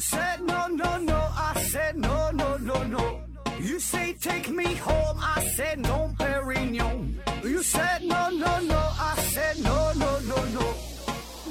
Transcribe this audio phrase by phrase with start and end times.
[0.00, 3.20] said no no no, I said no no no no.
[3.60, 7.16] You say take me home, I said no, Perignon.
[7.44, 10.64] You said no no no, I said no no no no,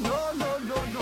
[0.01, 0.75] no no no no.
[0.93, 1.01] no.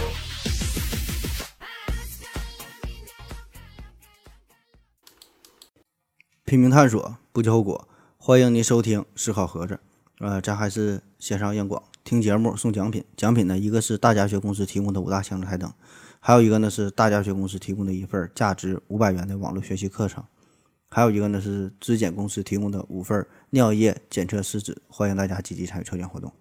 [6.43, 7.87] 拼命探索，不计后果。
[8.17, 9.79] 欢迎您收听思考盒子。
[10.19, 13.05] 呃，咱还是线上验广，听节目送奖品。
[13.15, 15.71] 奖品呢，一个是大家学公司提供的五大强制台灯，
[16.19, 20.23] 还有一个呢是大家学公司提供的一份价值五百元的网络学习课程，
[20.89, 24.81] 还有一个呢是质检公司提供的五份尿液检测试纸。
[24.87, 26.31] 欢迎大家积极参与抽奖活动。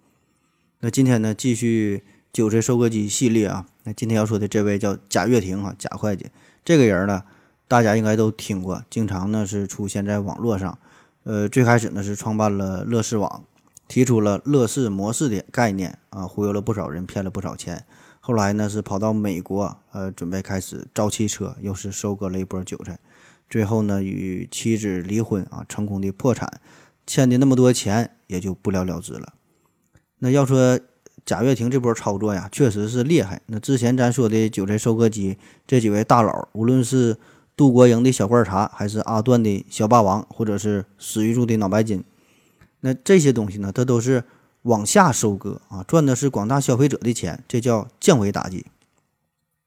[0.79, 2.03] 那今天呢，继续
[2.33, 3.65] 韭菜收割机系列啊。
[3.83, 6.27] 那今天要说的这位叫贾跃亭啊，贾会计
[6.65, 7.23] 这个人呢，
[7.67, 10.77] 大家应该都听过，经常呢是出现在网络上。
[11.23, 13.43] 呃，最开始呢是创办了乐视网。
[13.87, 17.85] 提出了乐视模式的概念啊，忽悠了不少人，骗了不少钱。
[18.27, 22.99] 后来呢，是跑到美国，呃，准备开始造汽车，又是收割了一波韭菜。
[23.49, 26.59] 最后呢，与妻子离婚啊，成功的破产，
[27.05, 29.35] 欠的那么多钱也就不了了之了。
[30.19, 30.77] 那要说
[31.25, 33.41] 贾跃亭这波操作呀，确实是厉害。
[33.45, 37.15] 那之前咱说的韭菜收割机这几位大佬，无论是
[37.55, 42.03] 杜国营的小罐茶，还是阿段的小霸王，或者是史玉柱的脑白金。
[42.81, 44.25] 那这些东西呢，它都是
[44.67, 48.65] 往下收割啊，赚的是广大消费者的钱，这叫降维打击。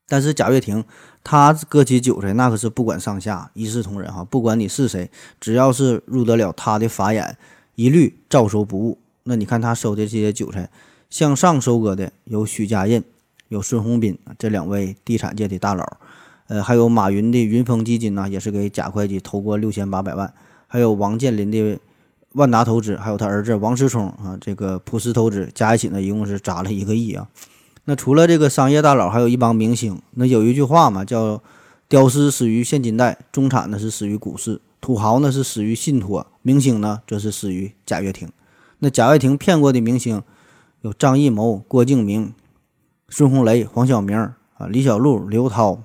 [0.07, 0.85] 但是贾跃亭
[1.25, 7.39] 他割起韭菜，那可是不管上下，一视同仁哈，不管你是谁，只要是入得了他的法眼，
[7.77, 8.99] 一律照收不误。
[9.23, 10.69] 那你看他收的这些韭菜，
[11.09, 13.03] 向上收割的有许家印、
[13.49, 15.97] 有孙宏斌这两位地产界的大佬，
[16.49, 20.35] 呃，还有马云的云峰基金呢，也是给贾会计投过六千八百万，
[20.67, 21.79] 还有王健林的。
[22.35, 27.29] 万达投资还有他儿子王思聪啊，这个普斯投资加一起呢，一共是砸了一个亿啊。
[27.87, 30.01] 那除了这个商业大佬，还有一帮明星。
[30.13, 31.43] 那有一句话嘛，叫
[31.89, 38.31] “屌丝死于现金贷，中产呢是死于股市，土豪呢是死于信托，明星呢则是死于贾跃亭”。
[38.79, 40.23] 那贾跃亭骗过的明星
[40.83, 42.33] 有张艺谋、郭敬明、
[43.09, 45.83] 孙红雷、黄晓明啊、李小璐、刘涛。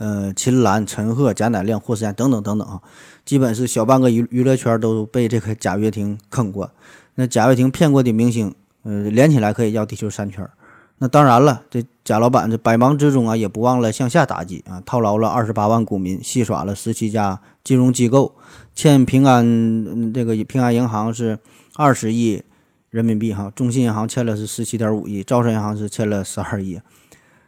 [0.00, 2.80] 呃，秦岚、陈赫、贾乃亮、霍思燕等等等等啊，
[3.26, 6.70] 基本是小半个娱娱乐圈都被这个贾跃亭坑过。
[7.16, 10.48] 那贾跃亭骗过的明星，呃，连起来可以绕地球三圈。
[10.96, 18.34] 那当然了，这贾老板这百忙之中啊，也不忘了向下打击啊，套牢了二十八万股民，戏耍了十七家金融机构，
[18.74, 21.38] 欠平安这个平安银行是
[21.76, 22.42] 二十亿
[22.88, 26.80] 人民币哈，中信银行欠了是十七点五亿，招商银行是欠了十二亿。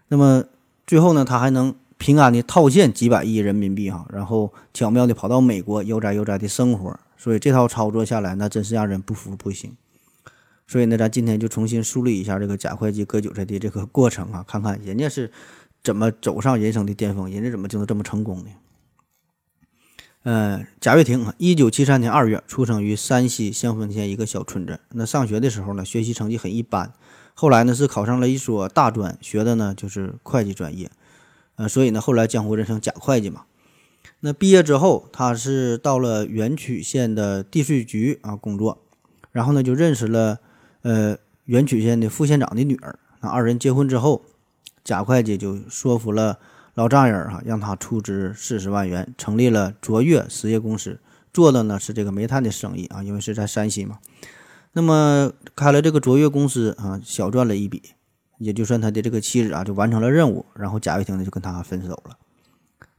[0.09, 0.45] 那么
[0.87, 1.75] 最后呢，他还能。
[2.03, 9.77] 平安的套现几百亿人民币哈，然后巧妙的跑到美国悠哉悠哉的生活，所以这套操作下来，那真是让人不服不行。
[10.67, 15.31] 所以呢，咱今天就重新梳理一下这个贾会计割韭菜的这个过程啊， 看看人家是
[15.85, 18.47] 怎么走上人生的巅峰，人家怎么就能这么成功呢。
[20.25, 24.81] 嗯，贾跃亭啊，一九七三年二月出生于山西襄汾县一个小村子。
[24.91, 26.93] 那上学的时候呢，学习成绩很一般，
[27.35, 30.91] 后来呢是考上了一所大专，学的呢就是会计专业。
[31.57, 33.45] 呃，所以呢，后来江湖人称贾会计嘛。
[34.21, 38.79] 那毕业之后，他是到了垣曲县的地税局啊工作，
[39.33, 40.39] 然后呢，就认识了
[40.83, 42.99] 呃垣曲县的副县长的女儿。
[43.21, 44.23] 那二人结婚之后，
[44.85, 46.39] 贾会计就说服了
[46.75, 51.01] 老丈人哈，让他出资四十万元，成立了卓越实业公司，
[51.33, 53.99] 做的呢是这个煤炭的生意啊，因为是在山西嘛。
[54.73, 57.83] 那么开了这个卓越公司啊，小赚了一笔。
[58.43, 62.17] 也就算他的这个妻子啊，就完成了任务，然后贾跃亭呢就跟他分手了。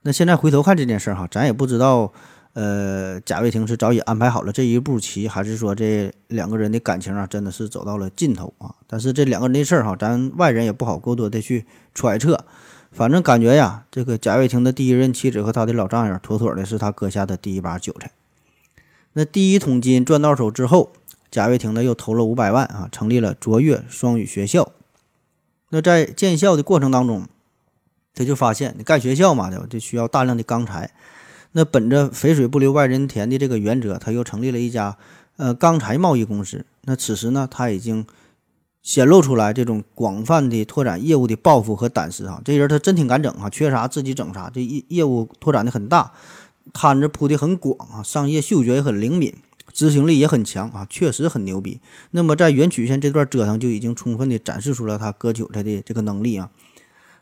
[0.04, 2.12] 那现在回头看这件事儿哈，咱也不知道，
[2.54, 8.74] 呃，贾跃亭是早已安排好了这一步棋，还是说这两个人的感情啊真的是走到了尽头啊？
[8.88, 12.46] 但是这两个人的事儿哈，咱外人也不好过多的去揣测。
[12.92, 18.12] 反正感觉呀，这个贾跃亭的第一任妻子和他的老丈人，妥妥的是他割下的第一把韭菜。
[19.14, 20.92] 那第一桶金赚到手之后，
[21.32, 24.72] 贾跃亭呢又投了五百万啊，成立了卓越双语学校。
[25.74, 27.26] 那在建校的过程当中，
[28.14, 29.66] 他就发现，你盖学校嘛，对吧？
[29.68, 30.92] 就需要大量的钢材。
[31.54, 34.96] 那本着“肥水不流外人田”的这个原则，他又成立了一家
[35.36, 36.64] 呃钢材贸易公司。
[36.84, 38.06] 那此时呢，他已经
[38.84, 42.40] 显露出来这种广泛的拓展业务的抱负和胆识啊。
[42.46, 46.12] 这人他真挺敢整啊，缺啥自己整啥，这业业务拓展的很大，
[46.72, 49.34] 摊子铺的很广啊，商业嗅觉也很灵敏。
[49.74, 51.82] 执行力也很强啊，确实很牛逼。
[52.12, 56.52] 那么在原曲线这段折腾就已经充分的展示出了他割韭菜的这个能力啊。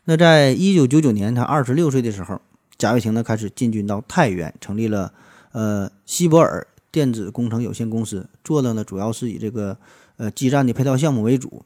[0.06, 2.42] 那在一九九九年他二十六岁的时候，
[2.78, 5.14] 贾跃亭呢开始进军到太原，成立了
[5.54, 9.78] 呃西博尔电子工程有限公司，做的呢主要是以这个
[10.18, 11.64] 呃基站的配套项目为主。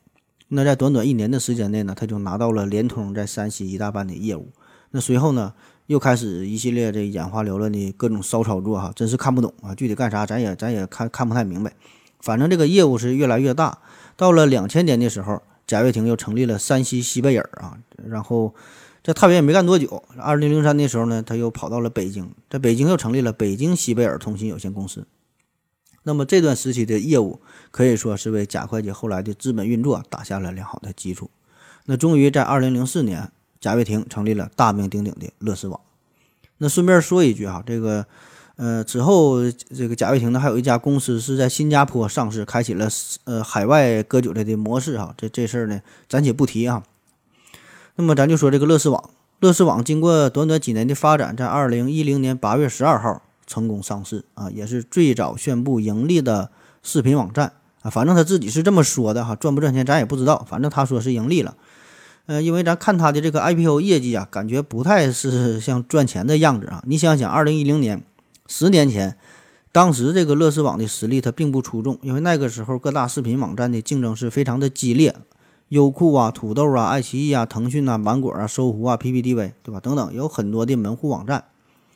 [0.50, 4.52] 那在短短一年的时间内呢，他就拿到了联通在山西一大半的业务。
[4.92, 5.54] 那随后呢，
[5.88, 11.74] 又开始一系列这眼花缭乱的各种骚操作哈，真是看不懂啊，具体干啥咱也咱也看看不太明白。
[12.20, 13.78] 反正这个业务是越来越大，
[14.18, 17.78] 到了两千年的时候，贾跃亭又成立了山西西贝尔啊，
[18.08, 18.56] 然后
[19.04, 25.06] 在太原也没干多久，二零零三的时候呢，他又跑到了北京，在北京又成立了北京西贝尔通信有限公司。
[26.02, 27.40] 那么这段时期的业务
[27.72, 31.30] 可以说是为贾会计后来的资本运作打下了良好的基础。
[31.86, 33.32] 那终于在二零零四年，
[33.66, 35.82] 贾跃亭成立了大名鼎鼎的乐视网。
[36.60, 38.06] 那顺便说一句哈，这个
[38.58, 42.88] 呃之后这个贾跃亭呢还有一家公司是在新加坡上市，开启了
[43.24, 45.16] 呃海外割韭菜的模式哈。
[45.18, 46.84] 这这事儿呢暂且不提啊。
[47.96, 49.10] 那么咱就说这个乐视网，
[49.40, 53.24] 乐视网经过短短几年的发展，在二零一零年八月十二号。
[53.48, 56.50] 成功上市啊，也是最早宣布盈利的
[56.82, 57.54] 视频网站
[57.84, 57.92] 啊。
[57.92, 60.44] 反正他自己是这么说的哈，赚不赚钱咱也不知道。
[60.50, 61.56] 反正他说是盈利了，
[62.27, 66.83] 呃，因为咱看他的这个 IPO 业绩啊，感觉不太是像赚钱的样子啊。
[66.88, 68.04] 你想想，二零一零年，
[68.48, 69.18] 十年前，
[69.72, 75.16] 当时这个乐视网的实力它并不出众，因为那个时候各大视频网站的竞争是非常的激烈，
[75.69, 79.80] 优酷啊、土豆啊、爱奇艺啊、腾讯啊、芒果啊、搜狐啊、PPTV 对吧？
[79.80, 81.45] 等等，有很多的门户网站。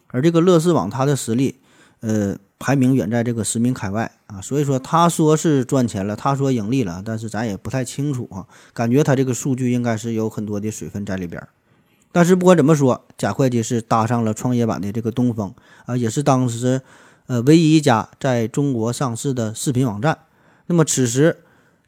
[0.08, 1.56] 而这个乐视网，它的实力，
[2.02, 4.40] 呃，排名远在这个十名开外啊。
[4.40, 8.46] 所以说，他说是赚钱了，他说盈利了，但是咱也不太清楚啊。
[8.74, 11.42] 感觉他这个数据应该是有很多的水分在里边。
[12.12, 15.54] 但是不管怎么说，贾会计是搭上了创业板的这个东风
[15.86, 16.82] 啊，也是当时
[17.28, 20.20] 呃唯一一家在中国上市的视频网站。
[20.68, 21.38] 那么此时，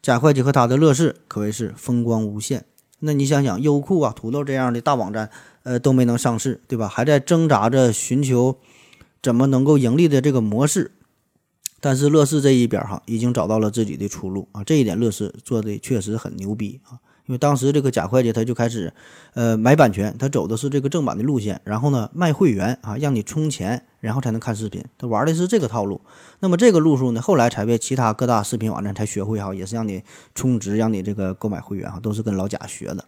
[0.00, 2.64] 贾会计和他的乐视可谓是风光无限。
[3.00, 5.30] 那你想想，优酷啊、土豆这样的大网站。
[5.64, 6.88] 呃，都没能上市，对吧？
[6.88, 8.58] 还在挣扎着寻求
[9.22, 10.92] 怎么能够盈利的这个模式。
[11.80, 16.98] 但是乐视这一边哈，已经找到了自己的出路啊，这一点乐视做的确实很牛逼啊。
[17.26, 18.92] 因为当时这个贾会计他就开始
[19.34, 24.84] 呃买版权，他走的是这个正版的路线，然后呢卖会员啊，让你充钱，然后才能看视频。
[24.98, 26.00] 他玩的是这个套路。
[26.40, 30.02] 那么这个路数呢，后来才被其他各大视频网站才学会哈，也是让你
[30.34, 33.04] 充值，让你这个购买会员哈，都是跟老贾学的。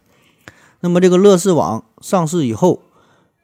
[0.79, 2.83] 那么这个乐视网上市以后，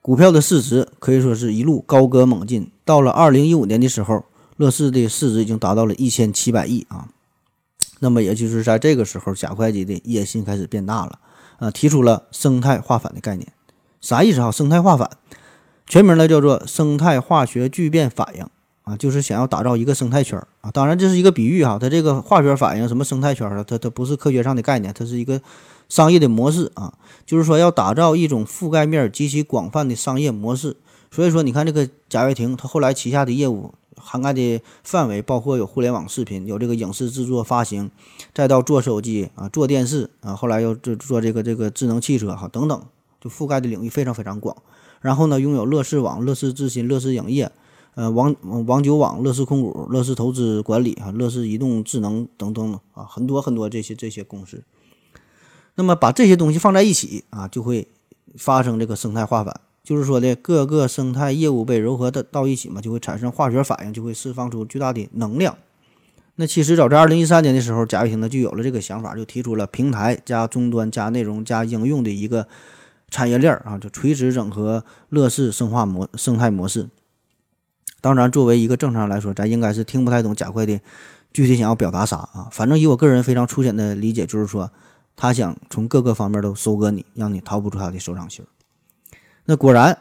[0.01, 2.71] 股票的市值可以说是一路高歌猛进。
[2.83, 4.25] 到了二零一五年的时候，
[4.57, 7.09] 乐视的市值已经达到了一千七百亿啊。
[7.99, 11.19] 那么也就是在这个时候，贾会计的野心开始变大了
[11.59, 13.47] 啊，提出了生态化反的概念。
[14.01, 14.49] 啥意思啊？
[14.49, 15.07] 生态化反
[15.85, 18.47] 全名呢叫做生态化学聚变反应
[18.81, 20.71] 啊，就是想要打造一个生态圈啊。
[20.71, 25.39] 当然这是一个比喻哈，它这个化学反应什么生态圈啊，它它不是科学上的概念，它是一个。
[25.89, 26.93] 商业的模式啊，
[27.31, 30.75] 就是说要打造一种覆盖面极其广泛的商业模式。
[31.09, 37.89] 所以说，你看这个贾跃亭，他后来旗下的业务涵盖的范围包括有互联网视频，有这个影视制作发行，
[38.33, 42.83] 再到做手机啊、做电视啊，后来又做做这个这个智能汽车哈等等，
[43.21, 44.57] 就覆盖的领域非常非常广。
[44.99, 47.49] 然后呢，拥有乐视网、乐视智新、乐视影业、
[47.95, 48.35] 呃网
[48.67, 54.61] 网九网、乐视控股、乐视投资管理啊、乐视移动智能等等啊，很多很多这些这些公司。
[55.75, 57.87] 那么把这些东西放在一起啊，就会
[58.35, 65.57] 发生这个生态化反，就是说的各个生态业务被融合的到一起嘛，就会产生化学反应，就会释放出巨大的能量。
[66.35, 72.47] 那其实早在二零一三年的时候，贾跃亭呢就有了这个想法，就提出了平台加终端加内容加应用的一个
[73.09, 76.89] 产业链啊，就垂直整合乐视生化模生态模式。
[78.01, 80.79] 当然，作为一个正常来说，咱应该是听不太懂贾会的
[81.31, 82.49] 具体想要表达啥啊。
[82.51, 84.69] 反正以我个人非常粗浅的理解，就是说。
[85.15, 88.47] 他想从各个方面都收割你，让你逃不出他的手掌心儿。
[89.45, 89.97] 那果然，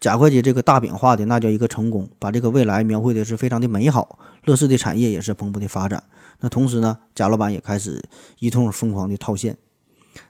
[0.00, 4.18] 贾会计这个大饼画的那叫一个成功，把这个未来描绘的是非常的美好。
[4.44, 6.02] 乐视的产业也是蓬勃的发展。
[6.40, 8.02] 那同时呢，贾老板也开始
[8.38, 9.56] 一通疯狂的套现。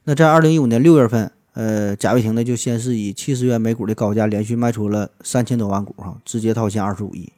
[0.05, 7.33] 那在二零一五年六月份，呃，贾跃亭呢就先是以七十元每股的高价连续卖出了三千多万股，哈，直接套现二十五亿。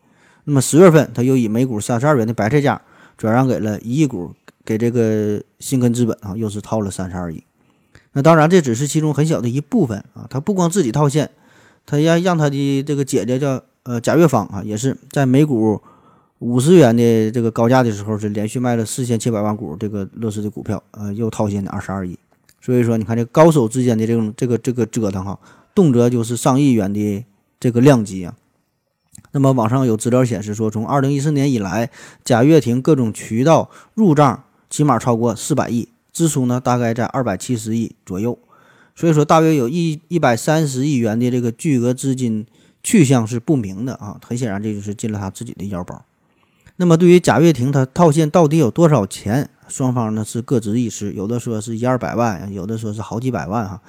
[0.44, 2.82] 那么十月份，他又以每股三十二元的白菜价
[3.16, 4.34] 转让给了一亿股。
[4.64, 7.44] 给这个新根资本啊，又是套了三十二亿。
[8.12, 10.24] 那当然，这只是其中很小的一部分啊。
[10.30, 11.30] 他不光自己套现，
[11.84, 15.82] 他要让他的这个姐姐叫呃贾跃芳啊，也是在每股
[16.38, 22.16] 五十元的这个高价的时候，是连续卖了四千七百万股这个乐视的股票，呃，又套现了二十二亿。
[22.60, 25.38] 所以说，你看这高手之间的这种这个这个折腾哈，
[25.74, 27.24] 动辄就是上亿元的
[27.58, 28.34] 这个量级啊。
[29.32, 31.90] 那么网上有资料显示说，从二零一四年以来，
[32.24, 34.44] 贾跃亭各种渠道入账。
[34.74, 38.36] 起码超过四百亿，支出呢大概在二百七十亿左右，
[38.96, 42.44] 所以说大约有一一百三十亿元的这个巨额资金
[42.82, 46.04] 去向是不明的啊，很显然这就是进了他自己的腰包。
[46.74, 53.80] 那么对于贾跃亭他套现到底有多少钱，双方呢是各执一词，有的说是一二百万，有的说是好几百万哈，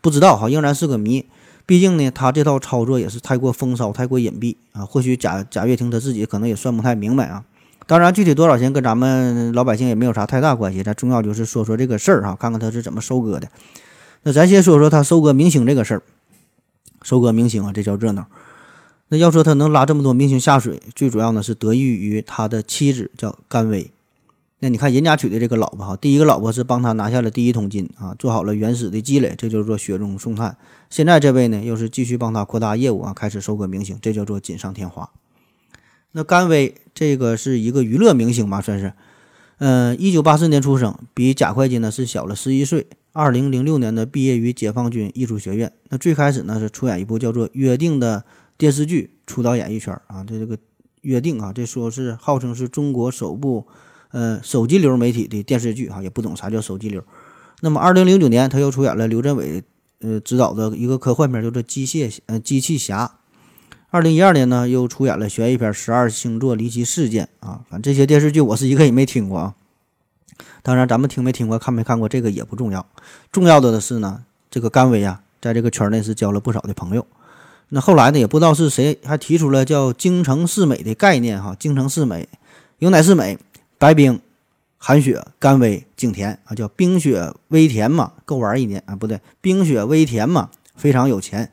[0.00, 1.24] 不知道哈，仍然是个谜。
[1.64, 4.84] 毕竟呢，他这套操作也是太过风骚、太过隐蔽啊。
[4.84, 7.44] 或许贾贾跃亭他自己可能也算不太明白啊。
[7.86, 10.82] 当然，具体多少钱跟咱们老百姓也没有啥太大关系。
[10.82, 13.48] 咱重要就是说说这个事儿哈，看看他是怎么收割的。
[14.22, 16.02] 那咱先说说他收割明星这个事儿。
[17.02, 18.26] 收割明星啊，这叫热闹。
[19.08, 23.90] 那要说他能拉这么多明星下水，最主要呢是得益于他的妻子叫甘薇。
[24.60, 30.56] 那你看人家娶的这个老婆哈，第一个老婆是帮他拿下了第一桶金啊，做好了原始的积累，这就是做雪中送炭。
[30.88, 35.10] 现在这位呢，又是继续帮他扩大业务啊，开始收割明星，这叫做锦上添花。
[36.16, 38.92] 那甘薇这个是一个娱乐明星吧，算是，
[39.58, 42.86] 嗯，一九八四年出生，比贾会计呢是小了十一岁。
[43.12, 45.72] 二零零六年的毕业于解放军艺术学院。
[45.88, 48.24] 那最开始呢是出演一部叫做《约定》的
[48.56, 50.24] 电视剧，出道演艺圈啊。
[50.24, 50.56] 这这个
[51.02, 53.66] 《约定》啊，这说是号称是中国首部。
[54.10, 57.02] 呃，手机流媒体的电视剧哈，也不懂啥叫手机流。
[57.62, 59.60] 那么，二零零九年，他又出演了刘镇伟
[59.98, 63.06] 呃执导的一个科幻片，叫做《机械呃机器侠》。
[63.94, 67.60] 二零一二年呢，又出演了悬疑片《十二星座离奇事件》啊。
[67.70, 69.54] 反正这些电视剧我是一个也没听过啊。
[70.64, 72.84] 当然，咱们听没听过、看没看过这个也不重要，
[73.30, 77.06] 重要的的是呢，这个甘薇啊，在这个圈内是交了不少的朋友。
[77.68, 82.28] 那后来呢，也不知道是谁还提出了叫“京城四美”的概念哈，“京城四美”
[82.80, 83.38] 有哪四美？
[83.78, 84.20] 白冰、
[84.76, 91.52] 寒雪、甘薇、景甜啊，叫冰雪微甜嘛，够玩一年啊，不对，冰雪微甜嘛，非常有钱。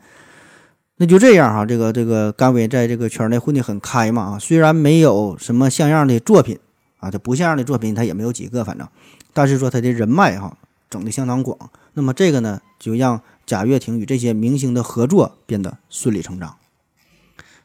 [1.02, 6.60] 那就这样哈，这个这个甘薇在这个圈内混得很开嘛啊，虽然没有什么像样的作品
[7.00, 8.86] 啊，这不像样的作品他也没有几个，反正，
[9.34, 10.56] 但是说他的人脉哈
[10.88, 11.58] 整的相当广。
[11.94, 16.54] 那么这个呢，就让贾跃亭与这些明星的合作变得顺理成章。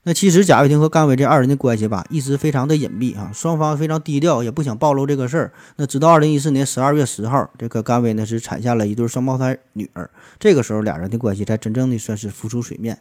[0.02, 5.54] 那其实贾跃亭和甘薇这二人的关系吧，一直非常的隐蔽啊，双方非常低调，也不想暴露这个事儿。
[5.76, 12.98] 那直到二零一四年十二月十号，这个甘薇呢是产下了一对双胞胎女儿，这个时候俩人的关系才真正的算是浮出水面。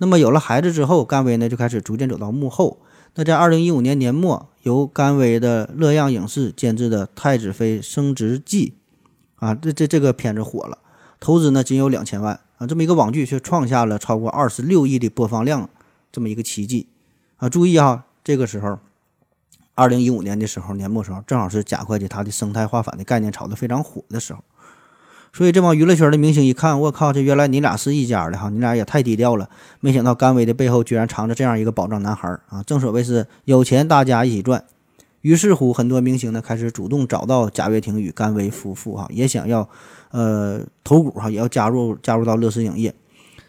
[0.00, 2.78] 那么有了孩子之后，甘薇呢就开始逐渐走到幕后。
[3.14, 8.74] 那在二零一五年年末，由甘薇的乐样影视监制的《太子妃升职记》
[9.46, 10.78] 啊，这这这个片子火了，
[11.20, 15.68] 投资呢仅有两千万啊，这么一个网剧却创下了超过二十六亿的播放量。
[16.12, 16.88] 这么一个奇迹
[17.36, 17.48] 啊！
[17.48, 18.80] 注意哈，这个时候，
[19.76, 24.42] 二零一五年的时候，年末时候，正好是贾会计他的生态化反的概念炒得非常火的时候，
[25.32, 29.48] 所以这帮娱乐圈的明星一看，我靠，这原来你俩是一家的哈，你俩也太低调了。
[29.80, 32.62] 没想到甘薇的背后居然藏着这样一个宝藏男孩啊！
[32.64, 34.64] 正所谓是有钱大家一起赚。
[35.20, 39.68] 于是乎，很多明星呢开始主动找到贾跃亭与甘薇夫妇哈，也想要
[40.10, 42.94] 呃投股哈，也要加入加入到乐视影业。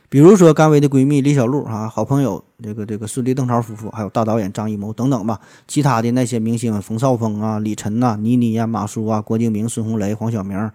[0.09, 10.69] 比如说甘薇的闺蜜李小璐啊，好朋友这个这个孙俪邓超夫妇，还有大导演张艺谋等等吧，其他的那些明星冯绍峰啊、李晨呐、倪妮呀、马苏啊、郭敬明、孙红雷、黄晓明，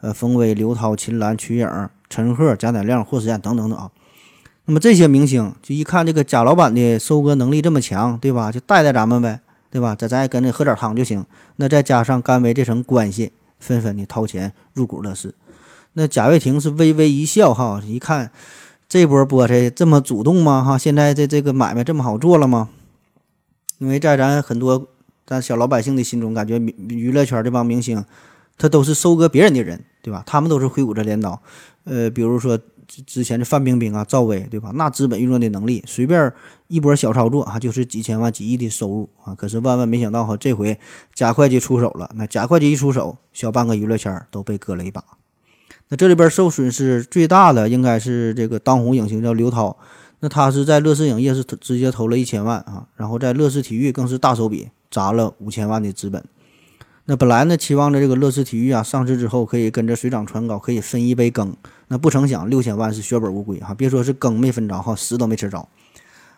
[0.00, 3.90] 呃，冯威、刘涛、秦岚、瞿颖、陈赫、贾乃亮、霍思燕等等等啊。
[4.64, 8.52] 那么这些明星就一看这个贾老板的收割能力这么强，对吧？
[8.52, 9.40] 就带带咱们呗，
[9.70, 9.94] 对吧？
[9.94, 11.24] 咱咱也跟着喝点汤就行。
[11.56, 15.34] 那再加上甘薇这层关系，纷纷的掏钱入股乐视。
[15.94, 18.30] 那贾跃亭是微微一笑哈，一看。
[18.88, 20.64] 这波波才这么主动吗？
[20.64, 22.68] 哈，现在这这个买卖这么好做了吗？
[23.78, 24.88] 因为在咱很多
[25.24, 28.04] 咱小老百姓的心中，感觉娱乐圈这帮明星，
[28.58, 30.22] 他都是收割别人的人，对吧？
[30.26, 31.40] 他们都是挥舞着镰刀。
[31.84, 32.58] 呃，比如说
[33.06, 34.70] 之前的范冰冰啊、赵薇，对吧？
[34.74, 36.32] 那资本运作的能力，随便
[36.68, 39.34] 一波小操作啊，就是几千万、几亿的收入啊。
[39.34, 40.78] 可是万万没想到哈，这回
[41.14, 42.10] 贾会计出手了。
[42.16, 45.02] 那贾会计一出手，小半个娱乐圈都被割了一把。
[45.88, 49.76] 那这里边受损失最大的应该是这个当红影星叫刘涛，
[50.20, 56.24] 那他是在乐视影业是直接投了一千万啊，然后在乐视体育更是大手笔砸了五千万的资本。
[57.06, 61.54] 那本来呢期望着这个乐视体育啊上市之后可以跟着水涨船高，可以分一杯羹，
[61.88, 65.68] 那不成想六千万是血本无归哈，别说是羹没分着哈，屎都没吃着。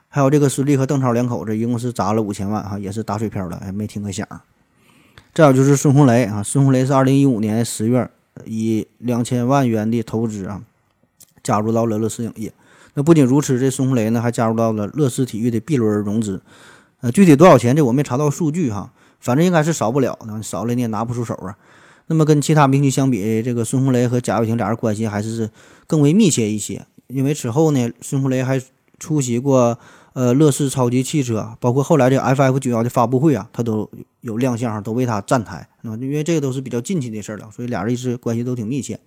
[0.09, 4.27] 还有这个孙俪和邓超两口子一共是砸了五千万哈，也是打水漂了，哎没听个响。
[5.35, 8.11] 再有就是孙红雷啊，孙红雷是二零一五年十月。
[8.47, 10.63] 以两千万元的投资啊，
[11.43, 12.51] 加入到了乐视影业。
[12.95, 16.41] 那不仅如此，这孙红雷呢还加入到了乐视体育的 B 轮融资。
[17.03, 18.91] 呃，具体多少钱，这我没查到数据哈，
[19.23, 21.57] 反正应该是少不了，少了你也拿不出手啊。
[22.09, 25.49] 那么跟其他明星相比，这个孙红雷和贾跃亭俩人关系还是
[25.87, 26.85] 更为密切一些。
[27.07, 28.61] 因为此后呢，孙红雷还
[28.99, 29.79] 出席过。
[30.15, 35.67] 呃，乐视超级汽车，包括后来这 FF 九幺的发布会啊，他都有亮相，都为他站台。
[35.81, 39.01] 那因为这个都是比较近期的事儿了，所以俩人一直关系都挺密切。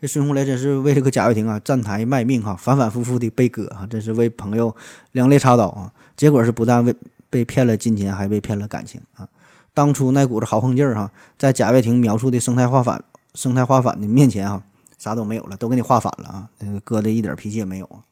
[0.00, 4.74] 这孙红雷真是为这个贾跃亭啊站台卖命哈，反反复复的被割啊，真是为朋友
[5.12, 5.92] 两肋插刀啊。
[6.16, 6.92] 结果是不但为
[7.30, 9.28] 被骗了金钱，还被骗了感情啊。
[9.74, 13.04] 当初那股子豪横劲儿哈，在贾跃亭描述的生态化反
[13.34, 14.62] 生态化反的面前哈，
[14.96, 16.48] 啥都没有了，都给你画反了啊！
[16.60, 18.06] 那个哥的一点脾气也没有啊。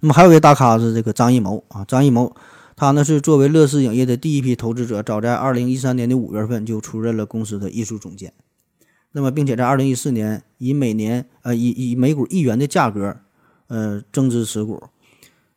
[0.00, 2.34] 那么还有一位大咖是这个张艺谋啊，张艺谋
[2.74, 8.32] 他呢是作为乐视影业的第一批投资者，早在二零一三年的五月份就出任了公司的艺术总监。
[9.12, 13.16] 那么，并且在二零一四年以每年呃以以每股一元的价格，
[13.68, 14.82] 呃增资持股，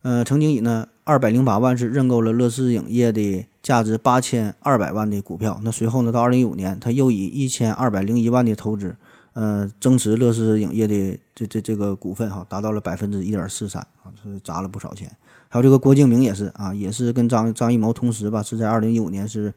[0.04, 5.60] 呃曾经以呢二百零八万是认购了乐视影业的价值八千二百万的股票。
[5.64, 8.96] 那随后呢，到二零一五年，他又以一千二百零一万的投资，
[9.34, 15.12] 呃增持乐视影业的这这这个股份哈，达到了百分之一点四三啊，是砸了不少钱。
[15.48, 19.52] 还有这个郭敬明也是啊，也是跟张张艺谋同时吧，是在二零一五年是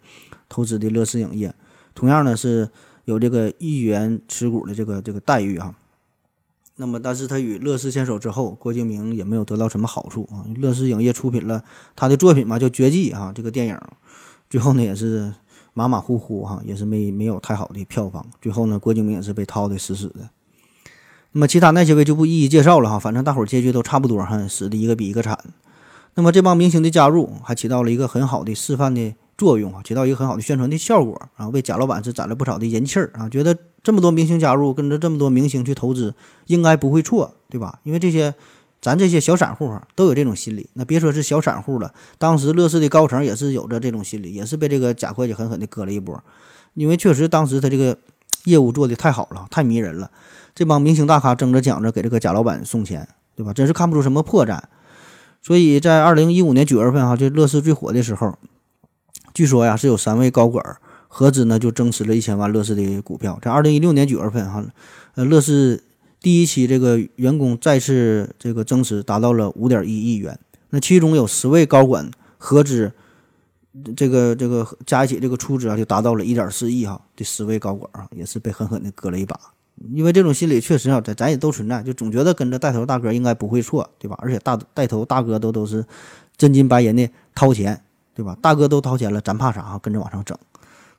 [0.48, 1.54] 投资的乐视影业，
[1.94, 2.70] 同样呢是。
[3.04, 5.74] 有这个一元持股的这个这个待遇哈，
[6.76, 10.44] 那么但是他与乐视牵手之后，郭敬明也没有得到什么好处啊。
[10.56, 11.62] 乐视影业出品了
[11.94, 13.78] 他的作品嘛，叫《绝技》啊，这个电影
[14.48, 15.32] 最后呢也是
[15.74, 18.26] 马马虎虎哈，也是没没有太好的票房。
[18.40, 20.30] 最后呢，郭敬明也是被套的死死的。
[21.32, 25.38] 那么其他那些位就不一一介绍了哈，反正大伙儿结局都差不多哈，死的一个比一个惨。
[26.14, 29.14] 那么这帮明星的加入还起到了一个很好的示范的。
[29.38, 33.28] 作用啊，起到一个很好的宣传的效果啊，为贾老板是攒了不少的人气儿啊。
[33.28, 36.14] 觉得这么多明星加入，跟着这么多明星去投资，
[36.46, 37.80] 应该不会错，对吧？
[37.82, 38.34] 因为这些
[38.80, 40.68] 咱这些小散户啊，都有这种心理。
[40.74, 46.22] 那别说是小散户了，当时乐视的高层也是有着这种心理，也是被这个贾会计狠狠的割了一波。
[46.74, 47.98] 因为确实当时他这个
[48.44, 50.10] 业务做的太好了，太迷人了。
[50.54, 53.52] 这帮明星大咖争着抢着给这个贾老板送钱，对吧？
[53.52, 54.60] 真是看不出什么破绽。
[55.42, 58.38] 所以在二零一五年九月份哈，就乐视最火的时候。
[59.34, 60.64] 据说呀，是有三位高管
[61.14, 63.38] 合资呢，就增持了一千万乐视的股票。
[63.42, 64.64] 在二零一六年九月份，哈，
[65.14, 65.84] 呃，乐视
[66.20, 70.38] 第一期这个员工再次这个增持达到了五点一亿元。
[70.70, 72.90] 那其中有十位高管合资，
[73.94, 76.98] 这个这个加一起这个出资啊，就达到了一点四亿哈。
[77.14, 79.38] 这十位高管啊，也是被狠狠的割了一把。
[79.92, 84.18] 因为这种心理确实啊，咱咱也都存在，就总觉得跟着带头大哥应该不会错，对吧？
[84.22, 85.84] 而且大带头大哥都都是
[86.38, 87.82] 真金白银的掏钱。
[88.14, 88.36] 对吧？
[88.42, 89.78] 大哥都掏钱了，咱怕啥？
[89.78, 90.36] 跟着往上整。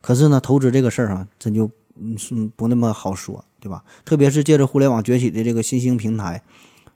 [0.04, 3.86] 可是呢，投资这个事儿啊，真就嗯是不那么好说，对吧？
[4.04, 6.44] 特别是借着互联网崛起的这个新兴平台，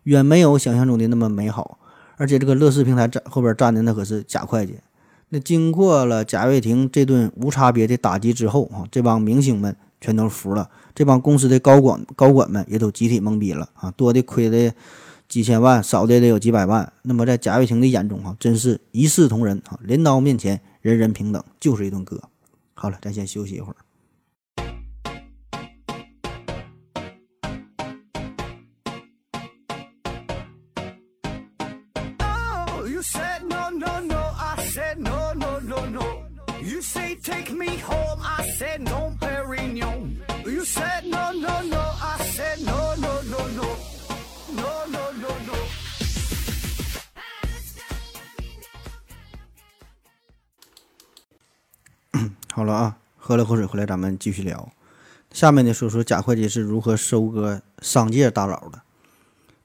[0.03, 1.79] 远没有想象中的那么美好。
[2.17, 4.75] 而且这个乐视平台站后边站的那可是贾会计。
[5.29, 14.73] 那经过了贾跃亭这顿无差别的打击之后啊，这帮明星们全都服了，这帮公司的高管高管们也都集体懵逼了啊，多的亏的。
[15.29, 16.89] 几千万，少的得有几百万。
[17.01, 19.77] 那么在贾跃亭的眼中，啊，真是一视同仁啊！
[19.83, 22.17] 镰刀面前人人平等，就是一顿割。
[22.79, 23.75] 好了，咱先休息一会儿。
[41.11, 41.26] 好
[52.67, 54.69] 了啊，喝了口水回来，咱们继续聊。
[55.31, 58.81] 下面呢，说说贾会计是如何收割商界大佬的。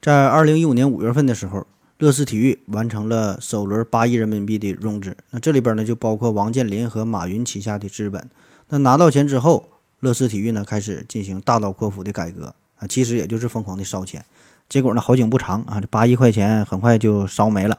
[0.00, 1.66] 在二零一五年五月份的时候，
[1.98, 5.16] 乐视体育完成了首轮八亿人民币的融资。
[5.30, 8.28] 那这里边呢，就包括王健林和马云旗下的资本。
[8.68, 9.68] 那拿到钱之后，
[10.00, 14.24] 乐视体育呢开始进行大刀阔斧的改革啊，其实也就是疯狂的烧钱。
[14.68, 17.78] 结果呢，好景不长啊，这八亿块钱很快就烧没了。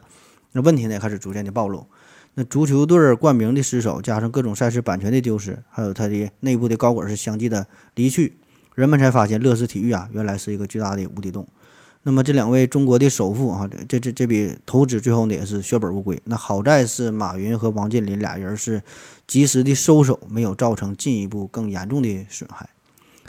[0.54, 1.86] 那问题呢，开始逐渐的暴露。
[2.36, 8.38] 那足球队冠名的失守，加上各种赛事版权的丢失，还有他的内部的高管是相继的离去，
[8.74, 11.48] 人们才发现乐视体育啊，原来是一个巨大的无底洞。
[12.02, 16.20] 那么这两位中国的首富啊，这这这笔投资最后呢也是血本无归。
[16.26, 18.82] 那好在是马云和王健林俩人是
[19.28, 22.68] 及时的收手，没有造成进一步更严重的损害。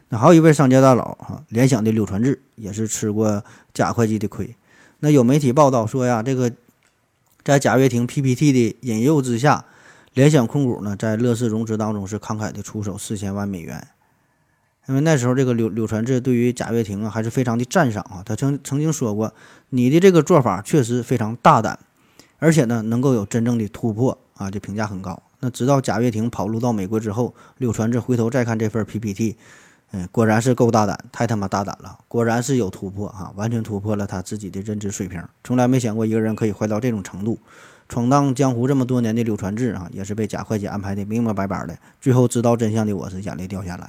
[0.08, 4.56] 那还有一位商界大佬哈，联想的柳传志也是吃过假会计的亏。
[5.00, 6.50] 那有媒体报道说呀，这个。
[7.44, 9.66] 在贾跃亭 PPT 的引诱之下，
[10.14, 13.86] 联想控股呢在乐视融资当中是慷慨的出手四千万美元。
[14.88, 19.34] 因为那时候这个柳柳传志对于贾跃亭啊还是非常的赞赏啊，他曾曾经说过，
[19.68, 21.78] 你的这个做法确实非常大胆，
[22.38, 25.22] 而且呢能够有真正的突破啊，这评价很高。
[25.40, 29.36] 那直到贾跃亭跑路到美国之后，柳传志回头再看这份 PPT。
[29.96, 31.96] 嗯，果然是够大胆，太他妈大胆了！
[32.08, 35.22] 果然是有突破哈，完全突破了他自己的认知水平。
[35.44, 37.38] 从来没想过一个人可以坏到这种程度。
[37.88, 41.78] 闯荡江湖这么多年的柳传志啊，也是被贾会计安排的明明白白的。
[42.00, 43.88] 最后知道真相的我是眼泪掉下来。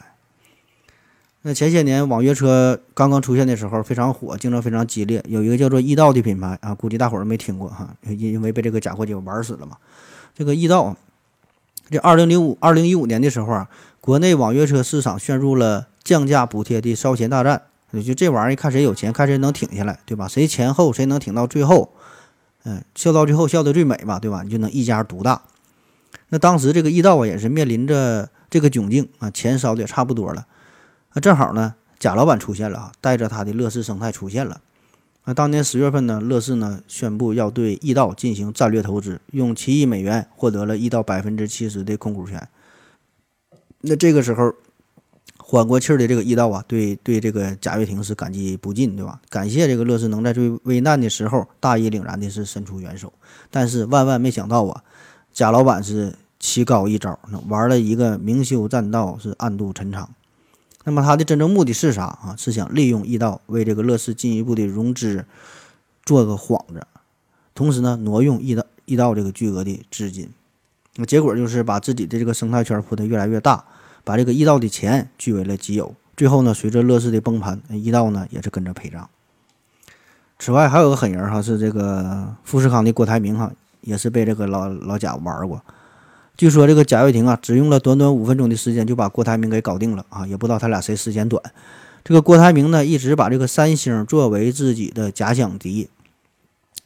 [1.41, 5.23] 那前些年网约车刚刚出现的时候非常火，竞争非常激烈。
[5.27, 9.77] 有一个叫做易到的品牌啊，估计大伙儿没听过哈，因因为被这个贾会计玩死了嘛。
[10.35, 10.95] 这个易到，
[11.89, 13.67] 这二零零五、二零一五年的时候啊，
[14.01, 15.87] 国内网约车市场陷入了。
[16.05, 17.63] 降价补贴的烧钱大战
[18.05, 20.27] 就这玩意儿，看谁有钱，看谁能挺下来，对吧？
[20.27, 21.93] 谁前后谁能挺到最后，
[22.63, 24.43] 嗯，笑到最后笑得最美嘛，对吧？
[24.43, 25.41] 你就能一家独大。
[26.29, 30.45] 那当时这个易道啊，也是面临着这个窘境啊，钱烧的也差不多了。
[31.13, 34.59] 那正好呢，贾老板出现了啊，带着他的乐视生态出现了。
[35.23, 42.45] 那当年十月份呢，乐视呢宣布要对易道进行战略投资，用七亿美元获得了易道百分之七十的控股权。
[43.79, 44.53] 那这个时候。
[45.47, 49.21] 缓过气儿的这个易道啊，对对这个贾跃亭是感激不尽，对吧？
[49.29, 53.13] 感谢这个乐视能在最危难的时候大义凛然的是伸出援手，
[53.51, 54.83] 但是万万没想到啊，
[55.31, 60.09] 贾老板是棋高一招，玩了一个明修栈道，是暗度陈仓。
[60.83, 62.35] 那么他的真正目的是啥啊？
[62.35, 65.25] 是想利用易道为这个乐视进一步的融资
[66.03, 66.87] 做个幌子，
[67.53, 70.27] 同时呢，挪用易道易道这个巨额的资金。
[70.95, 73.63] 那结果就是把自己的这个生态圈铺得越来越大。
[74.05, 79.09] 把这个易道的钱据为了己有，最后呢，随着乐视的崩盘，易道呢也是跟着赔账。
[80.39, 85.61] 此外，还有个狠人哈，是这个富士康的郭台铭哈，也是被这个老老贾玩过。
[86.37, 91.41] 据说这个贾跃亭啊，只用了短短五分钟的时间就把郭台铭给搞定了啊，也不知道他俩谁时间短。
[92.03, 95.89] 这个郭台铭呢，一直把这个三星作为自己的假想敌，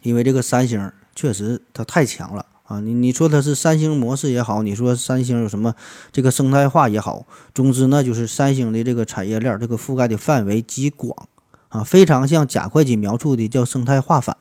[0.03, 2.45] 因为这个三星确实他太强了。
[2.69, 5.73] 啊，你你说它是三星模式也好，你说三星有什么
[6.11, 11.27] 这个生态化也好，总之呢，就是三星的这个产业链这个覆盖的范围极广
[11.69, 14.37] 啊，非常像贾会计描述的叫生态化反。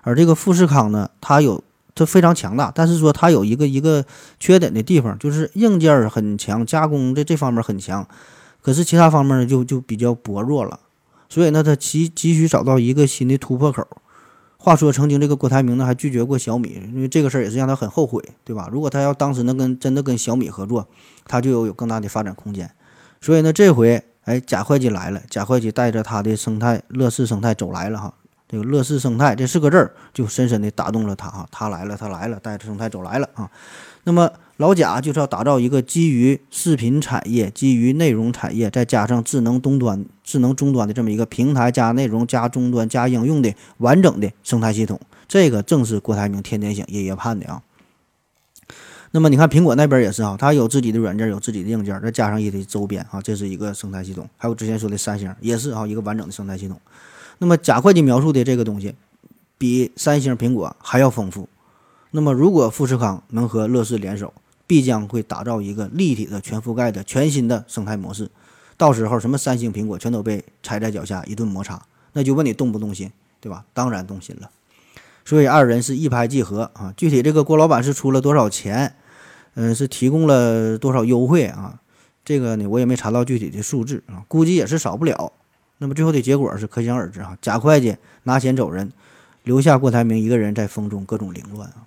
[0.00, 1.62] 而这个富士康呢，它有
[1.94, 4.06] 它非常强大，但是说它有一个一个
[4.40, 8.08] 缺点的地方，就是硬件很强，加工的这方面很强，
[8.62, 10.80] 可是其他方面呢就就比较薄弱了，
[11.28, 13.86] 所以呢，它急急需找到一个新的突破口。
[14.60, 18.68] 话说，曾经这个郭台铭呢还拒绝过小米，因为这个事儿也是让他很后悔，对吧？
[18.70, 20.88] 如果他要当时能跟真的跟小米合作，
[21.26, 22.68] 他就有有更大的发展空间。
[23.20, 28.14] 所以呢，这回哎，贾会计来了，贾会计带着他的生态乐视生态走来了哈。
[28.48, 31.46] 这个乐视生态这四个字儿就深深的打动了他哈。
[31.50, 33.50] 他来了，他来了，带着生态走来了啊。
[34.04, 34.30] 那么。
[34.58, 45.00] 老贾就是要打造一个基于视频产业、基于内容产业，再加上智能终端、智能终端的这么一个平台加内容加终端加应用的完整的生态系统。
[45.28, 47.62] 这个正是郭台铭天天想、夜夜盼的啊。
[49.12, 54.28] 那么你看苹果那边也是啊，它有自己的软件，有自己的硬件，再加上一堆周边啊，这是一个生态系统。
[54.36, 56.80] 还有之前说的三星也是啊，一个完整的生态系统。
[57.38, 58.94] 那么贾会计描述的这个东西，
[59.56, 61.48] 比三星、苹果还要丰富。
[62.10, 64.32] 那么如果富士康能和乐视联手，
[64.66, 68.30] 必将会打造一个立体的、全覆盖的全新的生态模式，
[68.76, 71.80] 到时候什么三星、苹果全都被踩在脚下一顿摩擦，
[72.12, 73.64] 那就问你动不动心，对吧？
[73.72, 74.50] 当然动心了。
[75.24, 76.92] 所以二人是一拍即合啊。
[76.96, 78.96] 具体这个郭老板是出了多少钱，
[79.54, 81.80] 嗯，是提供了多少优惠啊？
[82.24, 85.32] 这个呢，我也没查到具体的数字啊，估计也是少不了。
[85.78, 87.36] 那么最后的结果是可想而知哈。
[87.40, 88.92] 贾会计拿钱走人，
[89.44, 91.86] 留下郭台铭一个人在风中各种凌乱啊。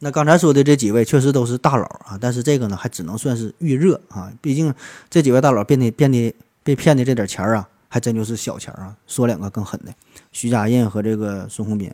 [0.00, 4.74] 那刚才说的这几位确实都是大佬啊，但是这个呢还只能算是预热啊，毕竟
[5.08, 8.94] 这几位大佬变得变得被骗的这点钱啊，还真就是小钱啊。
[9.06, 9.94] 说两个更狠的，
[10.32, 11.90] 徐家印和这个孙宏斌。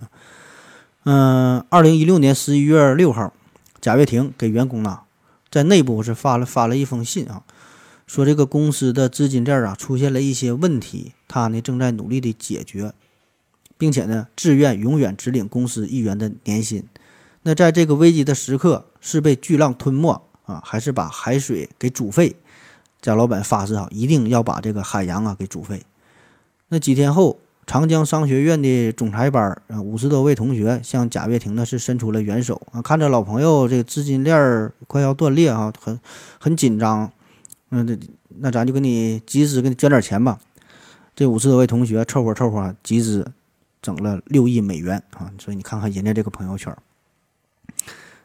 [1.05, 3.33] 嗯，二零一六年十一月六号，
[3.81, 5.01] 贾跃亭给员工呢
[5.51, 7.43] 在内部是发了发了一封信啊，
[8.11, 12.93] 说这个公司的资金链啊出现了一些问题，他呢正在努力的解决，
[13.79, 16.83] 并且呢自愿永远只领公司一元的年薪。
[17.43, 22.35] 那在这个危机的时刻，是被巨浪吞没啊，还是把海水给煮沸？
[23.01, 25.81] 贾老板发誓啊，一定要把这个海洋啊给煮沸。
[26.71, 36.01] 那几天后，长江商学院的总裁班啊，五十多位同学向贾跃亭呢是伸出了援手啊，看着老朋友这个资金链儿快要断裂啊，很
[36.41, 37.13] 很紧张。
[37.71, 37.97] 嗯，那
[38.41, 40.39] 那咱就给你集资，给你捐点钱吧。
[41.15, 43.33] 这五十多位同学凑合凑合集资，
[43.81, 45.31] 整了六亿美元啊。
[45.39, 46.75] 所以你看看人家这个朋友圈。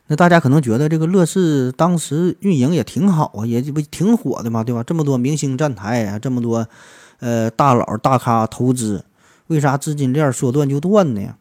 [0.08, 4.84] 那大家可能觉得这个乐视当时运营也挺好啊，也不挺火的嘛，对吧？
[4.84, 6.68] 这么多明星站台，这么多
[7.20, 9.04] 呃大佬大咖投资，
[9.48, 11.36] 为啥资金链说断就断呢？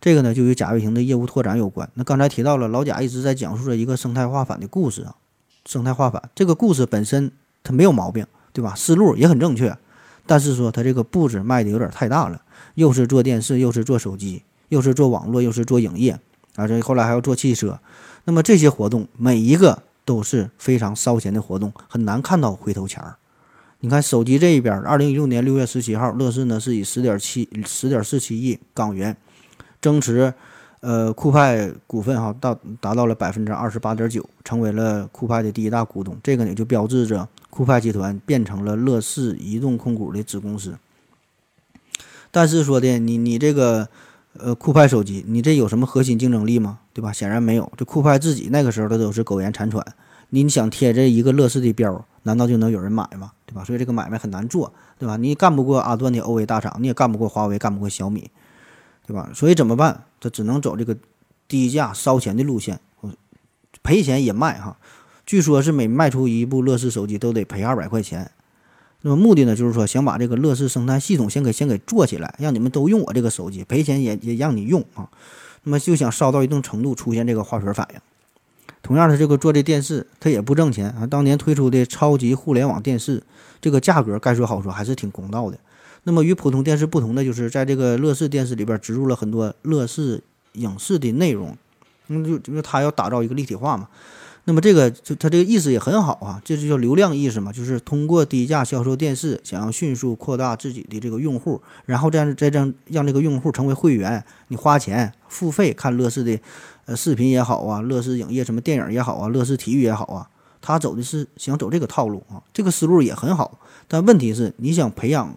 [0.00, 1.90] 这个呢就与贾跃亭的业务拓展有关。
[1.94, 5.16] 那刚才提到了老贾一直在讲述着一个生态化反的故事啊，
[5.66, 7.30] 生态化反这个故事本身
[7.62, 8.74] 它没有毛病，对吧？
[8.74, 9.76] 思路也很正确，
[10.24, 12.40] 但是说它这个步子迈的有点太大了，
[12.74, 16.18] 又是做电视，又是做手机，又是做网络，又是做影业。
[16.54, 17.78] 啊，这后来还要做汽车，
[18.24, 23.16] 那么这些活动每一个都是非常烧钱的活动，很难看到回头钱儿。
[23.80, 29.14] 你看手机这一边，二零一六年六月十七号，乐视呢是以十点七十点四七亿港元
[29.82, 30.32] 增持，
[30.80, 36.16] 呃，酷派股份哈，到达到了百分之二十八点九，成为了酷派的第一大股东。
[36.22, 40.76] 这个呢就标志着酷派集团变成了乐视移动控股的子公司。
[42.30, 43.88] 但是说的你你这个
[44.38, 46.80] 呃酷派手机，你这有什么核心竞争力吗？
[46.92, 47.12] 对吧？
[47.12, 47.72] 显然没有。
[47.76, 49.84] 这酷派自己那个时候的都是苟延残喘，
[50.28, 53.32] 你想贴这一个乐视的标，难道就能有人买吗？
[53.46, 53.64] 对吧？
[53.64, 55.16] 所以这个买卖很难做，对吧？
[55.16, 58.30] 你干不过阿段的 OV 大厂，你也干不过华为，干不过小米，
[59.06, 59.30] 对吧？
[59.34, 60.04] 所以怎么办？
[60.30, 60.96] 只能走这个
[61.48, 62.80] 低价烧钱的路线，
[63.82, 64.76] 赔钱也卖哈。
[65.24, 68.30] 据说是每卖出一部乐视手机都得赔二百块钱。
[69.02, 75.08] 那么目的呢，就是说想把这个乐视生态系统先给先给做起来，让你们都用我这个手机，赔钱也也让你用啊。
[75.62, 78.00] 那么就想烧到一定程度，出现这个化学反应。
[78.82, 81.06] 同样的，这个做这电视，它也不挣钱啊。
[81.06, 83.22] 当年推出的超级互联网电视，
[83.60, 85.58] 这个价格该说好说还是挺公道的。
[86.08, 91.56] 那么与普通电视不同的，就是在这个乐视电视里边植入了很多乐视影视的内容，
[92.06, 93.88] 嗯就就是它要打造一个立体化嘛。
[94.44, 106.38] 那么这个就它这个意思也很好啊，这就叫流量意识嘛，就是通过低价销售电视，想要迅速扩大自己的这个用户，然后这样再让让这个用户成为会员，你花钱付费看乐视的
[106.84, 110.30] 呃视频也好啊，乐视影业什么电影也好啊，乐视体育也好啊，
[110.62, 115.36] 他走的是想走这个套路啊，这个思路也很好，但问题是你想培养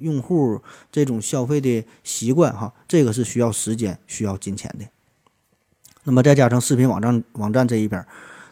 [0.00, 0.60] 用户
[0.90, 4.84] 这种消费的习惯哈，这个是需要时间需要金钱的。
[6.04, 8.04] 那么再加上视频网站网站这一边。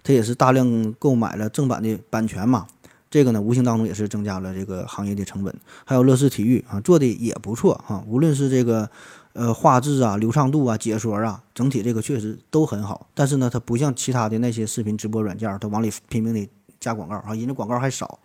[0.05, 2.67] 它也是大量购买了正版的版权嘛，
[3.11, 5.55] 这个呢无形当中也是增加了这个行业的成本。
[5.85, 8.89] 还有乐视体育啊，做的也不错哈，无论是这个
[9.35, 13.07] 呃画质啊、流畅度啊、解说啊，整体这个确实都很好。
[13.13, 16.49] 但是呢，它不像其他的那些视频直播软件，它往里拼命的
[16.81, 18.19] 加广告啊，人家广告还少。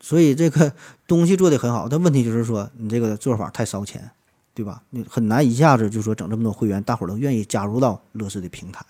[0.00, 0.72] 所以这个
[1.06, 4.10] 东西做的很好，但问题就是说你这个做法太烧钱，
[4.54, 4.82] 对吧？
[4.90, 8.84] 你很难一下子就说整这么多会员，大伙儿都愿意加入到乐视的平台，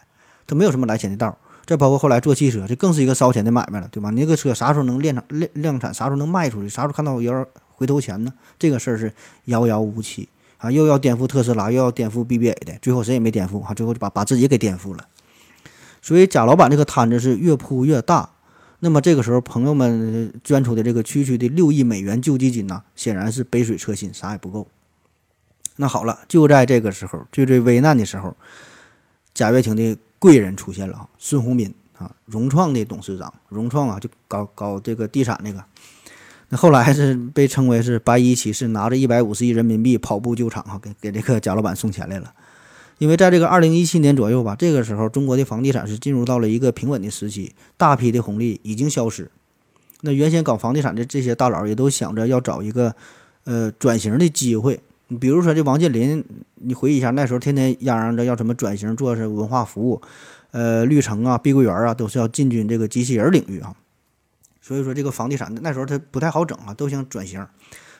[0.47, 1.37] 它没有什么来钱的道。
[1.67, 4.11] 再包括后来做汽车，这更是一个烧钱的买卖了，对吧？
[4.11, 5.93] 你那个车啥时候能量产、量量产？
[5.93, 6.69] 啥时候能卖出去？
[6.69, 8.33] 啥时候看到有回头钱呢？
[8.57, 9.13] 这个事儿是
[9.47, 10.71] 遥遥无期啊！
[10.71, 13.75] 又要颠覆特斯拉，又要颠覆 BBA 的，最后谁也没颠覆啊！
[13.75, 15.09] 最后就把把自己给颠覆了。
[16.01, 18.31] 所以贾老板这个摊子是越铺越大。
[18.87, 24.69] 那么这个时候，朋友们捐出的这个区区的六亿美元救济金呢，显然是杯水车薪，啥也不够。
[25.75, 28.37] 那好了，就在这个时候，最最危难的时候，
[29.35, 29.99] 贾跃亭的。
[30.19, 35.63] 贵人出现了啊，孙宏斌啊，融创的董事长，融创啊就搞搞这个地产那个，
[36.49, 42.33] 那后来是被称为是白衣骑士，拿着一百五十亿人民币跑步救场哈，给给这个贾老板送钱来了。
[42.99, 49.31] 因为在这个二零一七年左右吧，这个时候中国的房地产是进入到了一个平稳的时期，大批的红利已经消失。
[50.03, 52.95] 那原先搞房地产的这些大佬也都想着要找一个
[53.45, 54.81] 呃转型的机会。
[55.09, 56.25] 你比如说这王健林，
[56.57, 60.01] 你回忆一下，那时候天天嚷嚷着要什么转型，做是文化服务，
[60.51, 63.75] 呃，绿城啊、碧桂园啊，都是要进军这个机器人领域啊。
[64.61, 67.47] 所以说这个房地产那时候它不太好整啊，都想转型。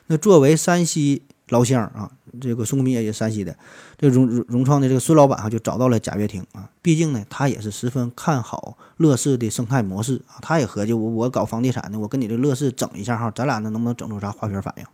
[0.07, 3.55] 那作为山西老乡啊，这个孙宏斌也是山西的，
[3.97, 6.69] 这融融创的这个孙老板啊，就找到了贾跃亭啊。
[6.81, 14.85] 毕竟呢，他也是十分看好乐视的生态模式啊，他也合计我我搞房地产的，我跟你这乐视整一下哈，咱俩呢能不能整出啥化学反应？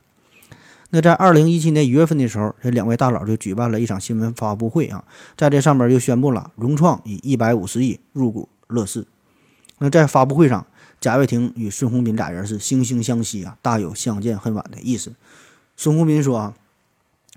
[0.92, 5.04] 那在二零一七年一月份的时候，这两位大佬就举办了一场新闻发布会啊，
[5.36, 9.08] 在这上面就宣布了融创以一百五十亿入股乐视。
[9.80, 10.68] 那在发布会上，
[11.02, 15.14] 贾跃亭与孙宏斌俩人是惺惺相惜啊，大有相见恨晚的意思。
[15.76, 16.54] 孙宏斌说啊，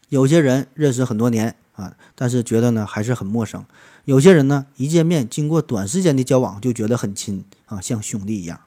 [0.08, 3.62] 有些人认识很多年啊，但是觉得呢还是很陌生；
[4.04, 8.60] 有些人呢一见面，经过短时间的交往就觉得很亲啊，像兄弟一样。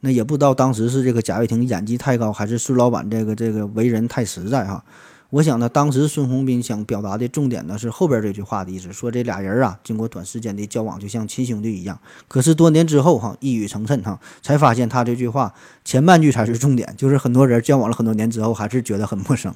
[0.00, 4.84] 那也不知道当时是这个贾跃亭演技太高，还是孙老板这个这个为人太实在哈。
[5.30, 12.00] 我想呢，当时孙宏斌想表达的重点呢是后边这句话的意思，说这俩人啊，经过短时间的交往，就像亲兄弟一样。
[12.28, 15.52] 可是多年之后哈，一语成谶哈，才发现他这句话
[15.84, 19.54] 前半句才是重点，就是很多人交往了很多年之后，还是觉得很陌生。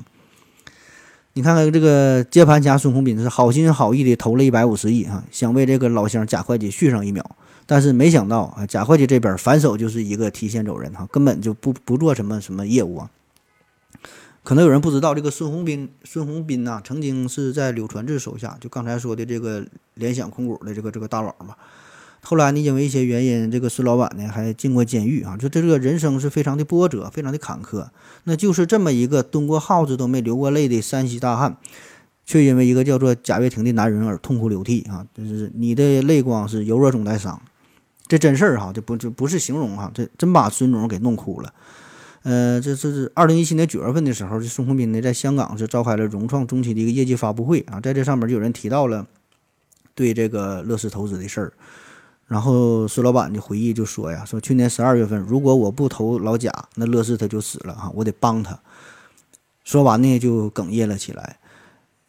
[1.32, 7.24] 你看看这个接盘侠孙宏斌是好心好意的投了一百五十亿哈，想为这个老乡贾会计续上一秒。
[7.64, 13.11] 但是没想到啊，贾会计这边反手就是一个提前走人哈，根本就不不做什么什么业务啊。
[14.42, 21.55] 可能有人不知道，这个孙宏斌，孙宏斌呐，曾经是在柳传志手下，就刚才说的这个联想控股的这个这个大佬嘛。
[22.22, 27.88] 后来呢，因为一些原因，这个孙老板呢还进过监狱啊，就这个人生是非常的波折，非常的坎坷。
[28.24, 31.57] 那就是这么一个蹲过耗子都没流过泪的山西大汉。
[32.24, 35.05] 却因为一个叫做贾跃亭的男人而痛哭流涕啊！
[35.12, 37.42] 就是你的泪光是柔弱中带伤。
[38.07, 41.52] 这真事儿哈，这不这不是形容哈，这真把孙总给弄哭了。
[42.22, 49.06] 呃，这这是二零一七年九月份的时候，这孙宏斌呢在香港是召开了融创中期的一个业绩发布会啊，在这上面就有人提到了
[49.94, 51.52] 对这个乐视投资的事儿。
[52.28, 58.58] 然后孙老板就回忆就说呀，说去年十二月份，如果我不投老贾，那乐视他就死了哈，我得帮他。
[59.64, 61.38] 说完呢，就哽咽了起来，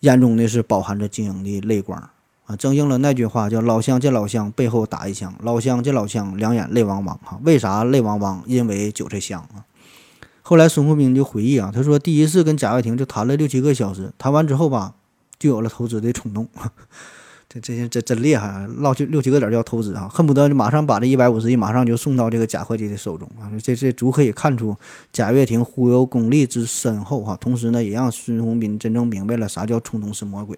[0.02, 2.00] 眼中呢是饱含着晶莹的泪光
[2.46, 7.40] 啊，正应了那句话叫“老乡见老乡，背后打一枪；老乡见老乡，两眼泪汪汪”哈。
[7.44, 8.44] 为啥泪汪汪？
[8.46, 9.66] 因为韭菜香啊。
[10.44, 14.94] 后来孙宏斌就回忆啊，他说第一次跟贾跃亭就谈了六七个小时，谈完之后吧，
[15.40, 16.48] 就有了投资的冲动。
[17.50, 18.68] 这这些真厉害啊！
[18.80, 23.52] 唠去六七个点就要投资啊，恨不得马上把这一百五十亿马上就送到这个贾会计的手中啊！
[23.62, 24.76] 这这足可以看出
[25.12, 27.38] 贾跃亭忽悠功力之深厚哈。
[27.40, 30.58] 同时呢，也让孙宏斌真正明白了啥叫冲动是魔鬼。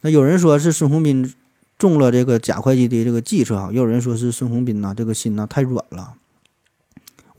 [0.00, 1.34] 那有人说是孙宏斌
[1.76, 6.14] 中了这个贾会计的这个计策哈，也有人说是孙宏斌呐这个心呐太软了。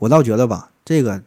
[0.00, 1.22] 我倒觉得吧，这个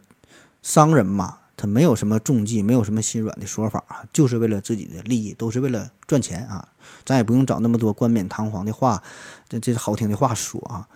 [0.60, 1.38] 商人嘛。
[1.56, 6.66] 他没有什么中计，没有什么心软的说法啊，就是为了自己的利益，都是为了赚钱啊。
[7.04, 9.00] 咱也不用找那么多冠冕堂皇的话，
[9.48, 10.88] 这这是好听的话说啊。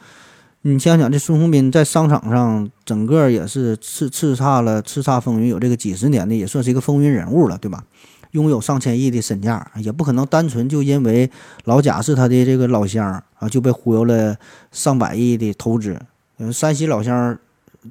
[0.62, 7.84] 你想想，这孙宏斌在商场上整个也是叱叱咤了叱咤风云有这个几十年的，也算是一个风云人物了，对吧？
[8.32, 11.30] 拥有上千亿的身价，也不可能单纯就因为
[11.64, 14.36] 老贾是他的这个老乡啊，就被忽悠了
[14.72, 15.98] 上百亿的投资。
[16.38, 17.38] 嗯，山西老乡。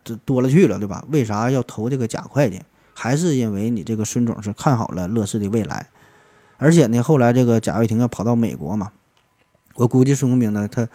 [0.04, 1.06] 这多了去了，对吧？
[1.10, 2.62] 为啥要投这个贾会计？
[2.94, 5.88] 还是因为你这个孙总是看好了乐视的未来，
[6.58, 8.92] 而且呢，后来这个贾跃亭要跑到美国嘛，
[9.76, 10.90] 我估计孙宏斌呢，他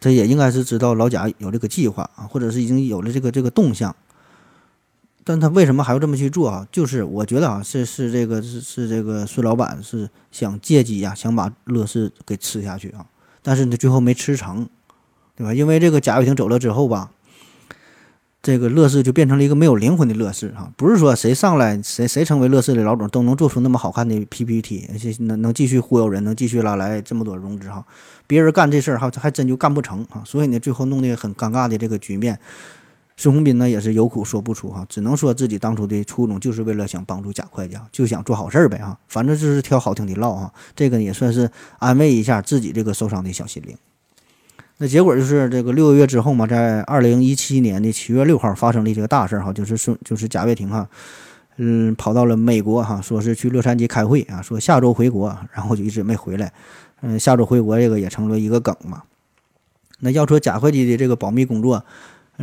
[0.00, 3.96] 他也应该是知道老贾有这个计划啊，或者是已经有了这个这个动向，
[5.24, 6.68] 但他为什么还要这么去做啊？
[6.70, 13.06] 就是我觉得啊，是是这个是是这个孙老板是想借机呀，想把乐视给吃下去啊，
[13.40, 14.68] 但是呢，最后没吃成，
[15.34, 15.54] 对吧？
[15.54, 17.10] 因为这个贾跃亭走了之后吧。
[18.44, 24.86] 这个乐视就变成了一个没有灵魂的乐视哈，不是说谁上来谁谁成为乐视的老总都能做出那么好看的 PPT，
[25.20, 27.82] 能能继续忽悠人，能继续拉来这么多融资哈，
[28.26, 32.38] 别人干这事儿哈还真就干不成啊，所以呢最后弄得很尴尬的这个局面，
[33.16, 43.74] 孙宏斌呢也是有苦说不出哈，只能说自己当初的初衷就是为了想帮助贾会计，就想做好事儿呗哈，反正就是挑好听的唠哈，这个也算是安慰一下自己这个受伤的小心灵。
[44.78, 50.88] 那结果就是这个六个月之后嘛，在二零一七年的七月六号发生了一个大事儿哈，就是说就是贾跃亭哈，
[51.58, 56.52] 嗯，跑到了美国哈，说是去洛杉矶开会啊，说下周回国，然后就一直没回来，
[57.02, 59.04] 嗯，下周回国这个也成了一个梗嘛。
[60.00, 61.84] 那要说贾会计的这个保密工作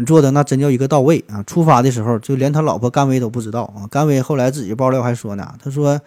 [0.06, 6.00] 做的那真叫一个到位啊，出发的时候就连他老婆甘薇都不知道啊，甘薇后来自己爆料还说呢，他说。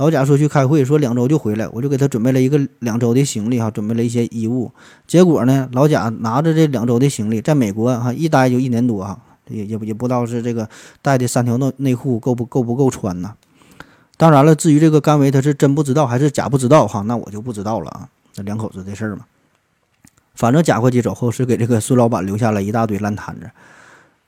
[0.00, 4.72] 老贾说去开会，说两周就回来，我就给他准备了一个两周的行李哈，准备了一些衣物。
[5.06, 10.66] 结果呢，老贾拿着这两周的行李，在美国哈一待就一年多哈，也也也不知道是这个
[11.02, 13.34] 带的三条内内裤够不够不够穿呢？
[14.16, 18.08] 当然了，至于这个甘维他是真不知道还是假不知道哈，那我就不知道了啊。
[18.32, 19.26] 这两口子的事儿嘛，
[20.34, 23.50] 反正贾会计走后是给这个孙老板留下了一大堆烂摊子。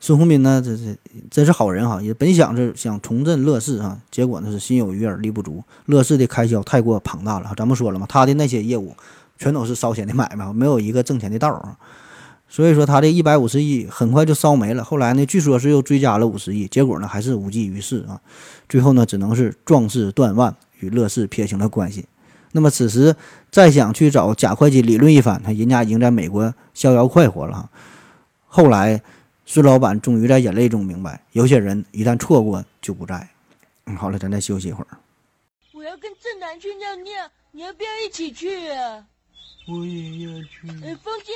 [0.04, 0.98] 孙宏斌呢，这这
[1.30, 7.52] 真是好人哈，也本想着想重振乐视啊，结果呢是心有余而力不足，乐视的开销太过庞大了。
[7.56, 8.96] 咱们说了嘛，他的那些业务
[9.38, 11.78] 全都是烧钱的买卖，没有一个挣钱的道儿啊。
[12.48, 14.82] 所以说他这一百五十亿很快就烧没了。
[14.82, 18.20] 后来呢，据说是又追加了五十亿，结果呢还是无济于事啊。
[18.68, 22.06] 最后呢，只能是壮士断腕，与乐视撇清了关系。
[22.50, 23.14] 那么此时
[23.52, 27.70] 再想去找贾会计理论一番，他人家已经在美国逍遥快活了。
[28.48, 29.00] 后来。
[29.44, 33.28] 孙老板终于在眼泪中明白，有些人一旦错过就不在。
[33.84, 34.98] 嗯，好了，咱再休息一会儿。
[35.72, 39.06] 我要跟正南去尿尿，你要不要一起去啊？
[39.68, 40.68] 我也要去。
[40.84, 41.32] 哎，风姐，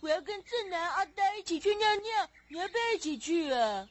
[0.00, 3.88] 我要跟正南、阿呆一起去尿尿，你要不要一起去啊？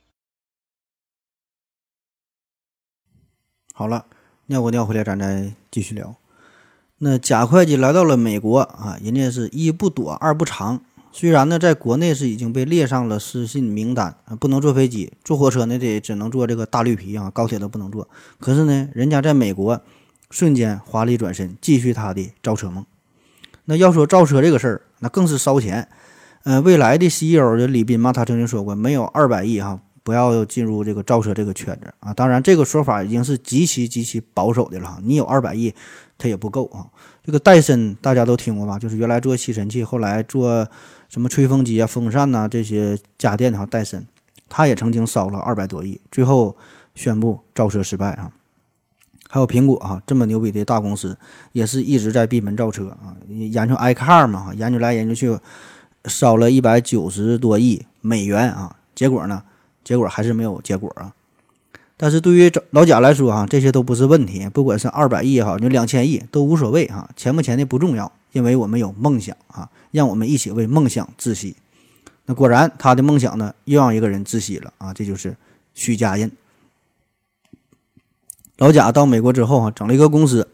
[3.74, 4.06] 好了，
[4.46, 6.16] 尿过尿回来，咱再继续聊。
[7.00, 10.84] 那贾会计来到了美国啊，人家是一不躲，二不藏。
[11.20, 18.08] 虽然呢，在国内是已经被列上了失信名单啊，不能坐飞机，坐火车呢得只能坐这个大绿皮啊，高铁都不能坐。
[18.40, 19.82] 可是呢，人家在美国
[20.30, 22.86] 瞬间华丽转身，继续他的造车梦。
[23.66, 25.88] 那要说造车这个事儿，那更是烧钱。
[26.44, 32.14] 呃，未来的 CEO 的李斌嘛，他曾经说过，没有二百亿哈，不要进入这个造车这个圈子啊。
[32.14, 35.00] 当然，这个说法已经是极其极其保守的了。
[35.02, 35.74] 你有二百亿，
[36.20, 36.86] 它也不够啊。
[37.26, 38.78] 这个戴森大家都听过吧？
[38.78, 40.70] 就是原来做吸尘器，后来做。
[41.10, 44.06] 什么吹风机啊、风扇呐，这些家电哈，戴森，
[44.50, 46.56] 他也曾经烧了二百多亿，最后
[46.96, 48.32] 宣布造车失败啊。
[49.30, 51.18] 还有苹果啊，这么牛逼的大公司，
[51.52, 55.38] 也是一直在闭门造车啊，研究 iCar 嘛，研究来研究去，
[56.06, 59.44] 烧了一百九十多亿美元啊，结果呢，
[59.84, 61.14] 结果还是没有结果啊。
[62.00, 71.56] 但是对于老贾来说哈，这些都不是问题，不管是二百亿也好，就两千亿都无所谓哈，钱不钱的不重要，因为我们有梦想啊，让我们一起为梦想窒息。
[72.28, 75.36] 那果然，他的梦想呢，又让一个人窒息了啊，这就是
[75.74, 76.32] 许家印。
[78.58, 80.48] 老贾到美国之后哈，整了一个公司，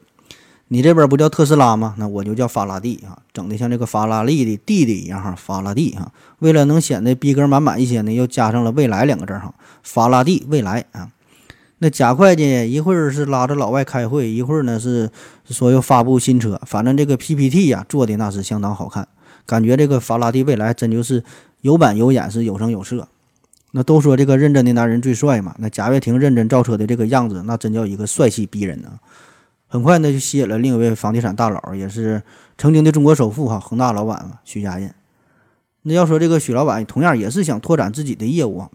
[0.70, 1.96] 你这边不叫特斯拉吗？
[1.98, 6.10] 那我就叫法拉第啊，整的像这个法拉利的弟弟一样哈，法拉第哈。
[6.40, 11.10] 为了能显得逼格满满一些呢，又加上了未来两个字哈，法拉第未来啊。
[11.84, 15.10] 那贾会计一会儿是拉着老外开会，一会儿呢是
[15.50, 19.06] 说要发布新车，反正这个 PPT 呀做的那是相当好看，
[19.46, 21.22] 感觉这个法拉第未来真就是
[21.60, 23.10] 有板有眼，是有声有色。
[23.72, 29.04] 那都说这个认真的男人最帅嘛，那贾跃亭认真造车的这个样子，那真叫一个帅气逼人啊！
[29.68, 32.24] 很快呢就吸引了另一位房地产大佬，也是
[32.58, 34.90] 曾经的中国首富哈恒大老板徐家印。
[35.82, 38.68] 那要说这个许老板同样也是想拓展自己的业务。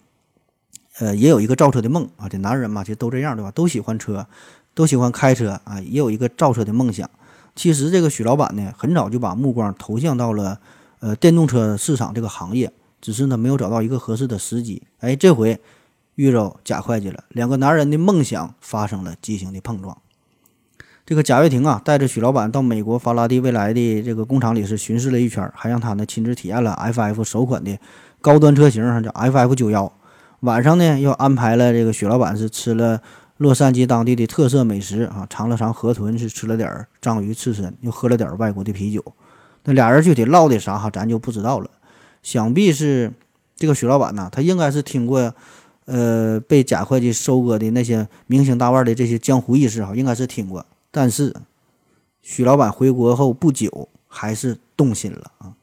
[0.98, 3.50] 呃，也有一个造车的梦啊，这男人嘛，其实都这样，对吧？
[3.52, 4.26] 都喜欢车，
[4.74, 7.08] 都喜欢开车啊，也有一个造车的梦想。
[7.54, 10.60] 其实这个许老板呢，很早就把目光投向到了
[11.00, 14.82] 呃电动车市场这个行业，只是呢没有找到一个合适的时机。
[14.98, 15.60] 哎，这回
[16.16, 19.96] 遇着贾会计了，两个男人的梦想发生了激情的碰撞。
[21.06, 27.78] 这个贾跃亭啊，带着许老板到美国法拉第未来的这个工厂里是巡视了一圈，还让他呢亲自体验了 FF 首款的
[28.20, 29.92] 高端车型，叫 FF 九幺。
[30.40, 33.02] 晚上呢，又安排了这个许老板是吃了
[33.38, 39.04] 洛杉矶当地的特色美食啊，尝了尝河豚，是吃了点儿章鱼刺身，又喝了点儿外国的啤酒。
[39.64, 41.68] 那俩人具体唠的啥哈，咱就不知道了。
[42.22, 43.12] 想必是
[43.56, 45.34] 这个许老板呢，他应该是听过，
[45.86, 50.64] 呃，被贾会计收割的那些明星大腕的这些江湖轶事哈，应该是听过。
[50.92, 51.34] 但是
[52.22, 55.54] 许老板回国后不久，还是动心了啊。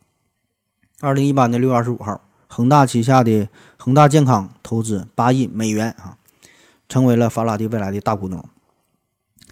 [0.99, 2.19] 二零一八年六月二十五号。
[2.55, 6.15] 恒大旗下的恒大健康投资八亿美元啊，
[6.87, 8.41] 成为了法拉第未来的大股东。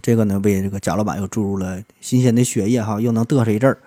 [0.01, 3.77] 这个呢，为这个贾老板又注入了新鲜的血液哈，又能嘚瑟一阵儿。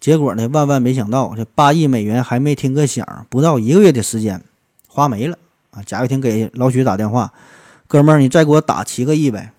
[0.00, 4.42] 结果呢，万万没想到，这八亿美元还没听个响，不到一个月的时间，
[4.88, 5.36] 花没了
[5.72, 5.82] 啊！
[5.84, 7.34] 贾跃亭给老许打电话
[7.86, 9.52] ：“哥们儿，你再给我打七个亿呗。”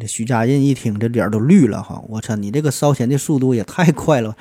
[0.00, 2.02] 这徐家印一听，这脸都绿了哈！
[2.08, 4.34] 我操，你这个烧钱的速度也太快了！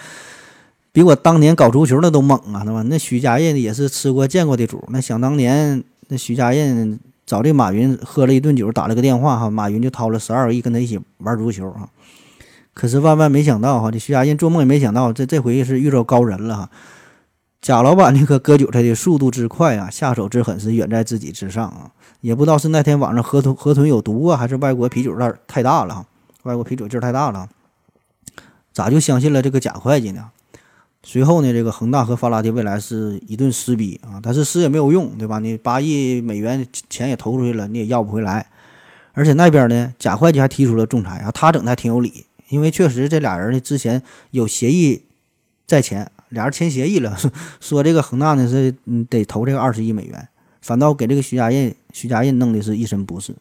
[0.95, 2.81] 比我当年搞足球那都猛啊，是吧？
[2.83, 4.81] 那许家印也是吃过见过的主。
[4.87, 11.89] 那想当年，那许家印找这马云喝了一顿酒，打了个电话哈，马云就掏了十二个亿跟他一起玩足球啊。
[12.73, 16.69] 可是万万没想到哈，这许家印做梦也没想到，这这回是遇着高人了哈。
[17.61, 21.91] 贾老板那个割韭菜的速度之快啊，下手之狠是远在自己之上啊。
[22.21, 26.05] 也不知道是那天晚上河豚河豚有毒啊，还是外国啤酒袋太大了哈，
[26.43, 27.49] 外国啤酒劲儿太大了，
[28.71, 30.29] 咋就相信了这个贾会计呢？
[31.07, 35.37] 随后呢，这个恒大和法拉第未来是一顿撕逼啊，但是撕也没有用，对吧？
[35.37, 38.47] 你八亿美元钱也投出去了，你也要不回来。
[39.13, 44.01] 而且那边呢，贾会计还提出了仲裁啊，他整的还挺有理，因为确实这俩人呢之前
[44.31, 45.03] 有协议
[45.67, 47.15] 在前，俩人签协议了，
[47.61, 50.27] 说这个恒大呢是嗯得投这个二十亿美元，
[50.59, 53.35] 反倒给这个徐家印徐家印弄的是一身不是。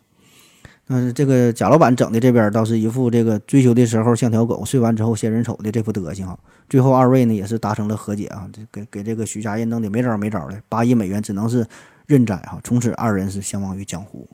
[0.88, 6.38] 嗯，这个贾老板整的这边倒是一副这个追求的时候像条狗，睡完之后仙人丑的这副德行哈。
[6.68, 11.66] 最后二位呢也是达成了和解啊，这给给这个徐家印弄的没招没招的，八亿美元只能是
[12.06, 12.60] 认栽哈。
[12.62, 14.28] 从此二人是相忘于江湖。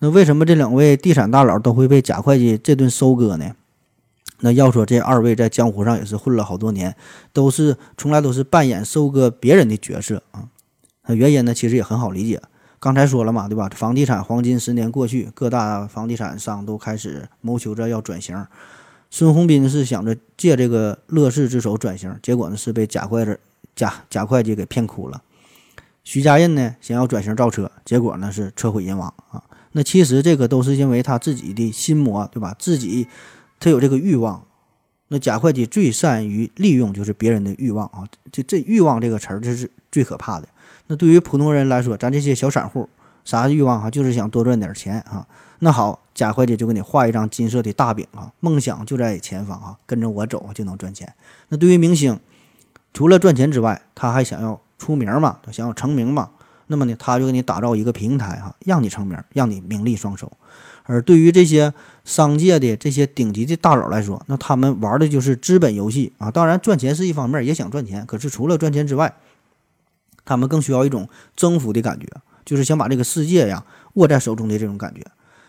[0.00, 3.54] 那为什么这两位地产大佬都会被贾会计这顿收割呢？
[4.40, 6.94] 那要说这二位在江湖上也是混了好多年，
[7.32, 10.48] 都是从来都是扮演收割别人的角色啊。
[11.06, 12.40] 那原因呢其实也很好理解。
[12.80, 13.68] 刚才说了嘛，对吧？
[13.74, 18.46] 房地产黄金十年过去，各大房地产商都开始谋求着要转型。
[19.10, 23.36] 孙宏斌是想着借这个乐视之手转型，结果呢是被贾会计、
[23.76, 25.22] 贾贾会计给骗哭了。
[26.04, 29.44] 徐家印呢想要转型造车，结果呢是车毁人亡啊。
[29.72, 32.56] 那其实这个都是因为他自己的心魔，对吧？
[32.58, 33.06] 自己
[33.58, 34.42] 他有这个欲望。
[35.08, 38.08] 那贾会计最善于利用就是别人的欲望啊。
[38.32, 40.48] 这这欲望这个词儿，这是最可怕的。
[40.90, 42.88] 那对于普通人来说，咱这些小散户，
[43.24, 45.24] 啥欲望哈，就是想多赚点钱啊。
[45.60, 51.14] 那好，贾会计就给你画一张金色的大饼啊，梦想就在前方啊，跟着我走就能赚钱。
[51.48, 52.18] 那对于明星，
[52.92, 56.30] 除了赚钱之外，他还想要出名嘛，他想要成名嘛。
[56.66, 60.32] 那么呢，他就给你打造一个平台哈，让你成名，让你名利双收。
[60.84, 61.72] 而对于这些
[62.04, 66.32] 商界的这些顶级的大佬来说，那他们玩的就是资本游戏啊。
[66.32, 68.04] 当然，赚钱是一方面，也想赚钱。
[68.06, 69.14] 可是除了赚钱之外，
[70.30, 72.06] 他们更需要一种征服的感觉，
[72.44, 75.04] 就是想把这个世界呀握在手中的这种感觉。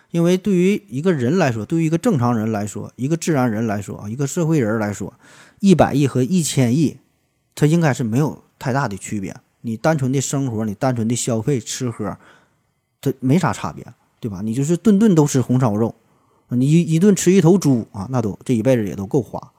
[0.10, 5.14] 因为对于一个人来说，对于一个正常人来说，一个自然人来说啊，一个社会人来说，
[5.60, 6.98] 一百亿和一千亿，
[7.54, 9.36] 它应该是没有太大的区别。
[9.62, 12.18] 你单纯的生活，你单纯的消费吃喝，
[13.00, 13.86] 这没啥差别，
[14.20, 14.42] 对吧？
[14.44, 15.94] 你就是顿顿都吃红烧肉，
[16.50, 19.54] 你一一顿吃一头猪啊，那都这一辈子也都够花。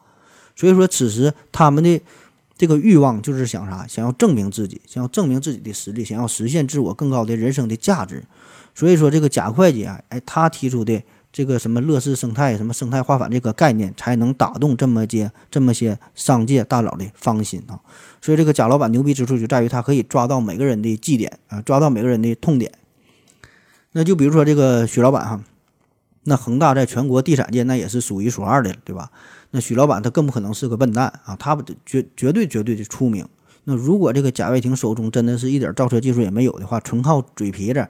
[0.55, 2.03] 所以说，此时他们的
[2.63, 3.85] 这个欲望就是想啥？
[3.89, 8.23] 想要证明自己，想要证明自己的实力，想要实现自我更高的人生的价值。
[8.73, 11.03] 所以说，这个贾会计啊，哎，他提出的
[11.33, 17.81] 这个什么乐视生态、什么生态化反这个概念，才能打动这么些这么些商界大佬的芳心啊。
[18.21, 22.71] 所以，这个贾老板牛逼之处就在于他可以抓到每个人的绩点啊，抓到每个人的痛点。
[23.91, 25.43] 那就比如说这个许老板哈，
[26.23, 29.11] 那恒大在全国地产界那也是数一数二的，对吧？
[29.55, 33.29] 那许老板他更不可能是个笨蛋啊，他不绝绝对绝对的出名。
[33.65, 37.87] 那如果这个贾跃亭手中真的是一点造车技术也没有的话，纯靠嘴皮子，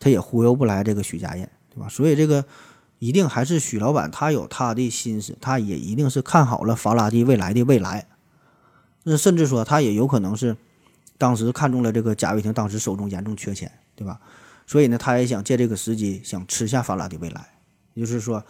[0.00, 1.88] 他也忽悠不来这个许家印，对吧？
[1.90, 2.42] 所以这个
[2.98, 8.06] 一定还是许老板他有他的心思，他也一定是看好了法拉第未来的未来。
[9.04, 10.56] 那甚至说他也有可能是
[11.18, 14.18] 当时看中了这个贾跃亭当时手中严重缺钱，对吧？
[14.66, 17.50] 所以呢，他也想借这个时机想吃下法拉第未来，
[17.92, 18.42] 也就是说。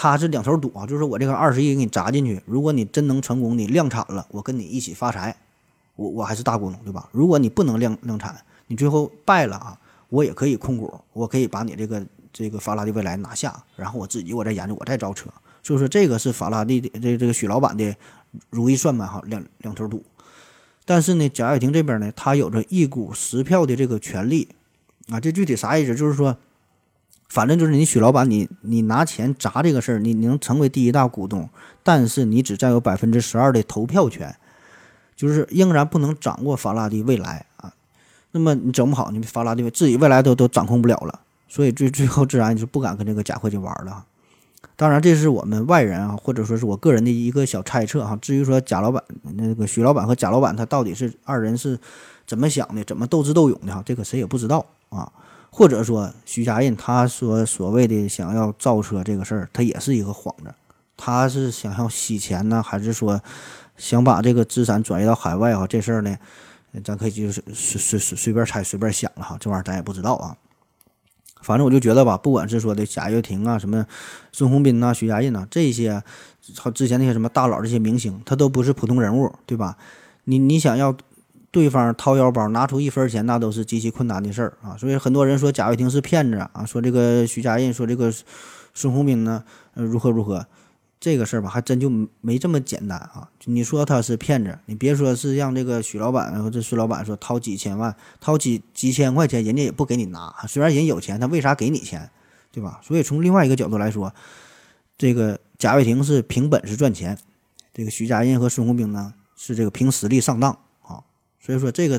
[0.00, 5.34] 他是两头赌啊，就是我这个二十亿给你砸进去，如果你真能成功，你量产了，我跟你一起发财，
[5.96, 7.08] 我我还是大股东，对吧？
[7.10, 9.76] 如果你不能量量产，你最后败了啊，
[10.08, 15.28] 我也可以控股，我可以把你这个这个法拉第未来拿下，然后我自己我再研究，我再造车。
[15.64, 17.92] 所以说这个是法拉第的这这个许老板的
[18.50, 20.04] 如意算盘哈，两两头赌。
[20.84, 24.46] 但是呢，贾跃亭这边呢，他有着一股十票的这个权利
[25.08, 25.96] 啊，这具体啥意思？
[25.96, 26.36] 就是说。
[27.28, 31.48] 反正就是你许老板，你你拿钱砸这个事儿，你能成为第一大股东，
[31.82, 34.34] 但是你只占有百分之十二的投票权，
[35.14, 37.72] 就是仍然不能掌握法拉第未来啊。
[38.30, 44.06] 那么你整不好，你法拉第自己未来都都掌控不了了，所以最最后自然就不敢跟这个贾会计玩了。
[44.74, 48.16] 当然，这是我们外人啊，或者说是我个人的一个小猜测哈。
[48.22, 49.02] 至于说贾老板、
[49.34, 51.78] 那个许老板和贾老板他到底是二人是
[52.26, 55.12] 怎么想的，怎么斗智斗勇的哈，这个谁也不知道啊。
[55.50, 60.54] 或者说，徐家印他说所谓的想要造车这个事儿，他也是一个幌子。
[60.96, 63.20] 他是想要洗钱呢，还是说
[63.76, 65.66] 想把这个资产转移到海外啊？
[65.66, 66.16] 这事儿呢，
[66.84, 69.36] 咱可以就是随随随随便猜、随便想了哈。
[69.40, 70.36] 这玩意儿咱也不知道啊。
[71.40, 73.86] 反正我就觉得吧，不管是说的贾跃亭啊、什么
[74.32, 76.02] 孙宏斌呐、徐家印呐这些，
[76.56, 79.76] 和之前那些什么大佬这些明星，他都不是普通人物，对吧？
[80.24, 80.96] 你你想要。
[81.50, 84.76] 对方掏腰包拿出一分钱，那都是极其困难的事儿啊！
[84.76, 88.12] 所以很多人说贾跃亭是骗子啊，说这个徐家印，说这个
[88.74, 89.42] 孙宏斌呢，
[89.74, 90.46] 呃，如何如何，
[91.00, 91.90] 这个事儿吧，还真就
[92.20, 93.30] 没这么简单啊！
[93.46, 100.34] 你说他是骗子，你别说是让这个许老板或者孙老板说掏几千万、掏几几千块钱，人家也不给你拿。
[100.46, 102.10] 虽然人有钱，他为啥给你钱，
[102.52, 102.78] 对吧？
[102.82, 104.12] 所以从另外一个角度来说，
[104.98, 107.16] 这个贾跃亭是凭本事赚钱，
[107.72, 110.58] 这个徐家印和孙宏斌呢是这个凭实力上当。
[111.48, 111.98] 所以说这个，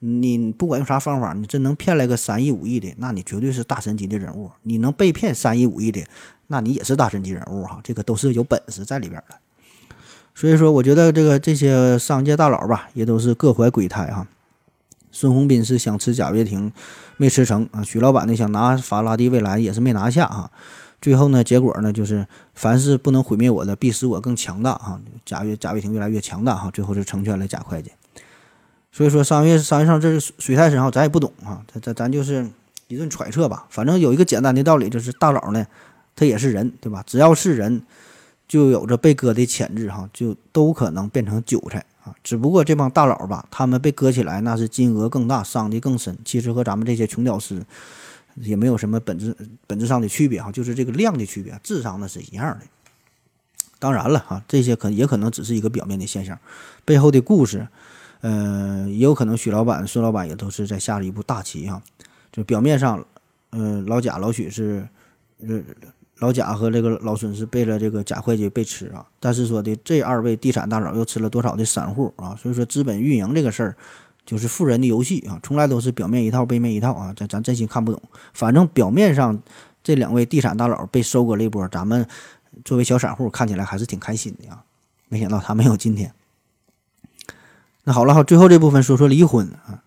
[0.00, 4.50] 你不管用啥方法，你真能骗来个三亿五亿的，那你绝对是大神级的人物。
[4.64, 6.04] 你能被骗三亿五亿的，
[6.48, 7.80] 那你也是大神级人物哈。
[7.82, 9.36] 这个都是有本事在里边的。
[10.34, 14.28] 所以说，我觉得这个这些商界大佬吧，也都是各怀鬼胎哈。
[15.10, 16.70] 孙宏斌是想吃贾跃亭，
[17.16, 17.82] 没吃成啊。
[17.82, 20.50] 许老板呢想拿法拉第未来，也是没拿下啊。
[21.00, 25.00] 最后呢，结果呢就是凡是不能毁灭我的，必使我更强大哈。
[25.24, 27.90] 贾跃贾跃亭越来越强大哈，最后就成全了贾会计。
[28.96, 32.48] 所以说商业商业上这是水太深哈，咱也不懂啊，咱咱咱就是
[32.88, 33.66] 一顿揣测吧。
[33.68, 35.66] 反正有一个简单的道理，就是大佬呢，
[36.14, 37.04] 他也是人，对吧？
[37.06, 37.82] 只要是人，
[38.48, 42.14] 就有着被割的潜质哈，就都可能变成韭菜啊。
[42.24, 46.16] 只不过这帮大佬吧，他们被割起来那是金额更大，伤的更深。
[46.24, 47.62] 其实和咱们这些穷屌丝
[48.36, 49.36] 也没有什么本质
[49.66, 52.60] 本质上的区别哈，就是这个量的区别，智商那是一样的。
[53.78, 56.38] 当然了哈，这些可也可能只是一个表面的现象，
[56.86, 57.68] 背后的故事。
[58.20, 61.80] 呃，也有可能许老板、孙老板也都是在下了一步大棋哈。
[62.32, 63.04] 就表面上，
[63.50, 64.86] 呃，老贾、老许是，
[65.46, 65.60] 呃，
[66.18, 69.06] 老贾和这个老孙是背了这个贾会计被吃啊。
[69.20, 72.34] 但是说的这二位地产大佬又吃了多少的散户啊？
[72.36, 73.76] 所以说资本运营这个事儿，
[74.24, 77.14] 就是富人的游戏啊，从来都是表面一套，背面一套啊。
[77.16, 78.02] 咱咱真心看不懂。
[78.34, 79.38] 反正表面上
[79.82, 82.06] 这两位地产大佬被收割了一波，咱们
[82.64, 84.62] 作为小散户看起来还是挺开心的啊。
[85.08, 86.12] 没想到他没有今天。
[87.88, 89.78] 那好了哈，最后这部分说说离婚啊。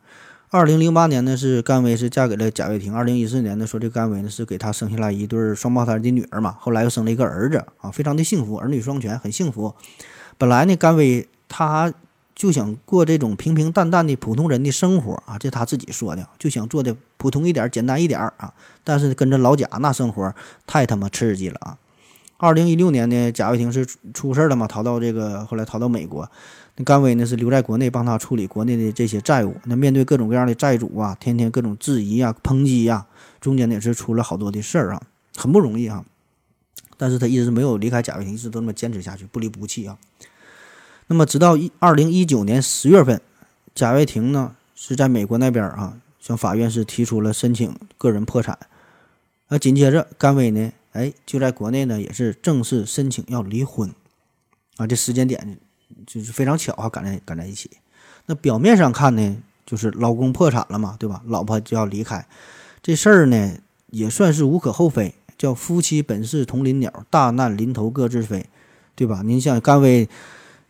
[0.49, 2.95] 二零零八年呢，是甘薇是嫁给了贾跃亭。
[2.95, 9.75] 二零一四年呢，说这甘薇呢是给他生下来一对双胞胎的女儿嘛，后来又生了一个儿子啊，非常的幸福，儿女双全，很幸福。
[10.37, 11.93] 本来呢，甘薇他
[12.33, 18.53] 就想过这种平平淡淡的普通人的生活啊，这他自己说的，就想做的普通一点，简单一点啊。
[18.85, 20.33] 但是跟着老贾那生活
[20.65, 21.77] 太他妈刺激了啊！
[22.41, 26.31] 二零一六年呢，贾跃亭是出事儿了嘛，逃到这个后来逃到美国。
[26.77, 29.57] 那甘薇呢是留在国内帮他处理国内的这些债务。
[29.65, 33.05] 那面对各种各样的债主啊，天天各种质疑啊、抨击呀，
[33.41, 35.01] 中间呢也是出了好多的事儿啊，
[35.35, 36.05] 很不容易啊。
[36.95, 39.97] 但是他一直没有离开贾跃亭，一直都那么坚持下去，不离不弃啊。
[41.07, 43.19] 那么直到一二零一九年十月份，
[43.75, 48.57] 贾跃亭呢是在美国那边啊，向法院是提出了申请个人破产。
[49.49, 53.93] 那紧接着甘薇呢，哎，就在国内呢也是正式申请要离婚
[54.77, 54.87] 啊。
[54.87, 55.57] 这时间点
[56.05, 57.69] 就是非常巧啊，赶在赶在一起。
[58.25, 61.21] 那表面上看呢，就是老公破产了嘛，对吧？
[61.25, 62.27] 老婆就要离开，
[62.81, 63.57] 这事儿呢
[63.91, 68.45] 也算是无可厚非，叫夫妻本是同林鸟，大难临头各自飞，
[68.95, 69.21] 对吧？
[69.23, 70.07] 您像甘薇。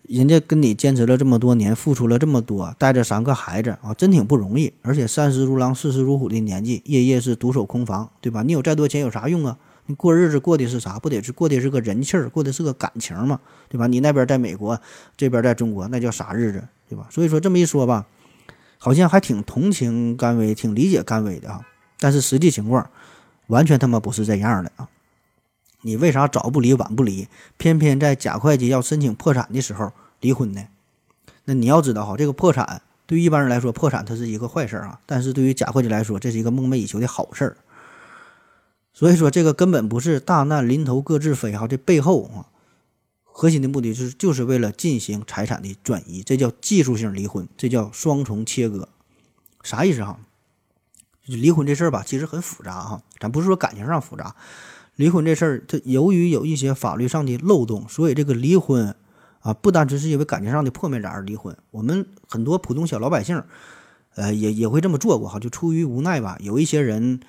[0.03, 4.73] 人家跟你坚持了这么多年，付出了这么多，带着三个孩子啊，真挺不容易。
[4.81, 8.41] 而且三十如狼，四十如虎的年纪，夜夜是独守空房，对吧？
[8.41, 9.59] 你有再多钱有啥用啊？
[9.95, 10.99] 过日子过的是啥？
[10.99, 13.87] 不得是过的是个人气儿，过的是个感情嘛，对吧？
[13.87, 14.79] 你那边在美国，
[15.17, 17.07] 这边在中国，那叫啥日子，对吧？
[17.09, 18.05] 所以说这么一说吧，
[18.77, 21.65] 好像还挺同情甘薇，挺理解甘薇的啊。
[21.99, 22.89] 但是实际情况，
[23.47, 24.87] 完全他妈不是这样的啊。
[25.81, 27.27] 你为啥早不离晚不离，
[27.57, 30.61] 偏偏在贾会计要申请破产的时候离婚呢？
[31.45, 37.57] 那你要知道哈，这个破产对于一般人来说，破产它是一个坏事儿啊，但是对于贾会计来说，这是一个梦寐以求的好事儿。
[38.93, 42.47] 所以说，这个根本不是大难临头各自飞哈，这背后啊，
[43.23, 48.89] 核心的目的就是就是为了进行财产的转移，这叫技术性离婚，这叫双重切割，
[49.63, 50.19] 啥意思哈？
[51.25, 54.35] 离婚这事儿吧，其实很复杂哈，咱不是说感情上复杂。
[54.95, 58.93] 离婚这事儿，它由于有一些法律上的漏洞，所以这个离婚
[59.39, 61.55] 啊，不单只是因为感情上的破灭然而离婚。
[61.71, 63.41] 我们很多普通小老百姓，
[64.15, 66.35] 呃，也也会这么做过哈，就出于无奈吧。
[66.41, 67.21] 有一些人，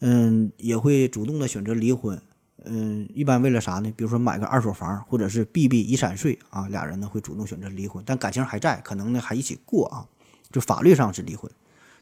[0.00, 2.20] 嗯，也会主动的选择离婚，
[2.64, 3.92] 嗯，一般为了啥呢？
[3.96, 10.06] 比如说买个二手房，或者是避避遗产税啊，俩人呢会主动选择离婚，但感情还在，可能呢还一起过啊，
[10.50, 11.50] 就法律上是离婚。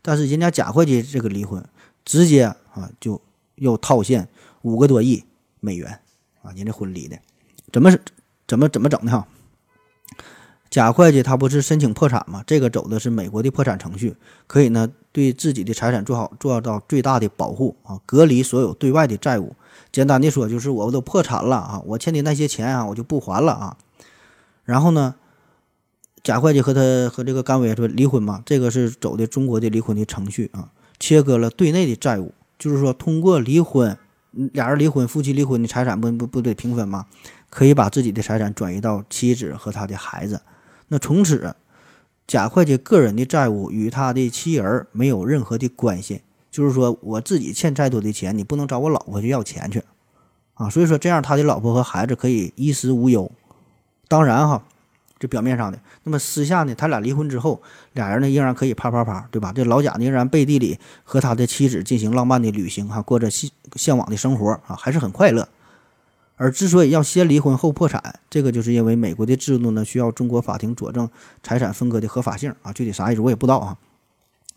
[0.01, 1.65] 但是人家贾会计这个离婚，
[2.05, 3.21] 直接啊就
[3.57, 4.29] 要套现。
[4.63, 5.25] 五个多亿
[5.59, 5.99] 美元
[6.41, 6.53] 啊！
[6.53, 7.19] 人这婚离的，
[7.73, 7.91] 怎么
[8.47, 9.27] 怎么怎么整的哈？
[10.73, 12.43] 贾会计他不是申请破产吗？
[12.47, 14.17] 这个走的是美国的破产程序，
[14.47, 19.55] 可以呢对自己的财产做好做到最大的保护啊，隔离所有对外的债务。
[19.93, 23.77] 简单的说就是我都破产了啊，我欠的那些钱啊我就不还了啊。
[24.65, 25.17] 然后呢，
[26.23, 33.99] 贾会计和他和这个甘伟说离婚嘛，这个是走的中国的离婚的程序啊，切割了对内的债务，就是说通过离婚。
[34.55, 37.05] 俩人离婚，夫妻离婚，的财产不不不得平分吗？
[37.51, 40.41] 可以把自己的财产转移到妻子和他的孩子。
[40.93, 41.57] 那从此，
[42.27, 46.21] 贾会计个人的债务与他的妻儿没有任何的关系。
[46.51, 49.83] 就是说，我自己欠再多的钱，你不能找我老婆去要钱去
[50.53, 50.69] 啊。
[50.69, 53.33] 所以说，这样他的老婆和孩子可以衣食无忧。
[54.07, 54.63] 当然哈。
[55.19, 56.75] 这表面上的，那么私下呢？
[56.75, 57.63] 他俩离婚之后，
[57.93, 59.53] 俩人呢依然可以啪啪啪，对吧？
[59.55, 65.49] 这老贾呢依然背地里和他的妻子进行浪漫的旅行，哈，过着向向往的生活啊，还是很快乐。
[66.37, 71.09] 而之所以要先离婚后破产，这个就是因为美国的制度呢需要中国法庭佐证
[71.43, 72.73] 财产分割的合法性啊。
[72.73, 73.79] 具体啥意思我也不知道啊。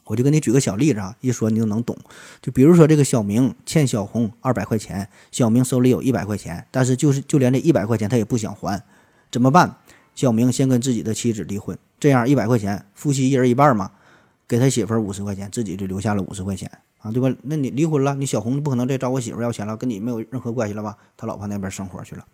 [0.05, 1.97] 我就给你举个小例子啊，一说你就能懂。
[2.39, 8.83] 就比如说这个小明欠小红二百块钱，小明手里有一百块钱，但是就是就连这一百块钱他也不想还，
[9.31, 9.77] 怎么办？
[10.13, 13.89] 小明先跟自己的妻子离婚，这样一百块钱，夫妻一人一半嘛，
[14.47, 16.71] 给他媳妇儿五十块钱，自己就留下了五十块钱
[17.05, 17.37] 啊，对吧？
[17.43, 20.97] 那你离婚了，你小红不可能再找我媳妇要钱了，跟你没有任何关系了吧？
[21.15, 22.25] 他老婆那边生活去了。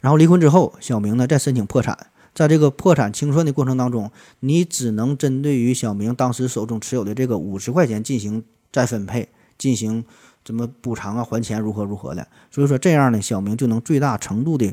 [0.00, 1.96] 然后离婚之后，小明呢再申请破产，
[2.34, 8.42] 在这个破产清算的过程当中，你只能针对于小明当时手中持有的这个五十块钱进行
[8.72, 10.04] 再分配，进行
[10.44, 12.26] 怎么补偿啊、还钱如何如何的。
[12.50, 14.72] 所以说这样呢，小明就能最大程度的。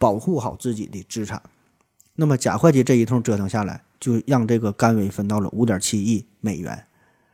[0.00, 1.42] 保护好自己的资产，
[2.14, 6.84] 那么贾会计这一通折腾下来，就让这个甘薇分到了五点七亿美元，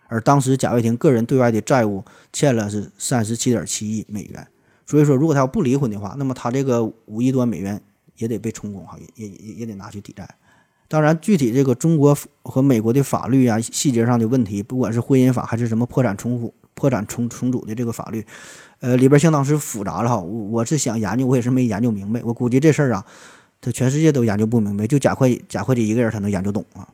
[0.08, 4.46] 而当时贾跃亭个人对外的债务欠了是三十七点七亿美元。
[4.86, 7.80] 所以说，如果他要不离婚的话，那么他这个五亿多美元
[8.16, 10.28] 也得被充公哈，也也也得拿去抵债。
[10.88, 18.24] 当然，具体这个中国和美国的法律啊，细节上的问题，不管是婚姻法还是什么破产重组、破产重重组的这个法律。
[18.80, 22.20] 呃，里边相当是复杂了哈，我我是想研究，我也是没研究明白。
[22.22, 23.04] 我估计这事儿啊，
[23.62, 26.86] 他全世界都研究不明白，就贾会贾会计一个人他能研究懂啊。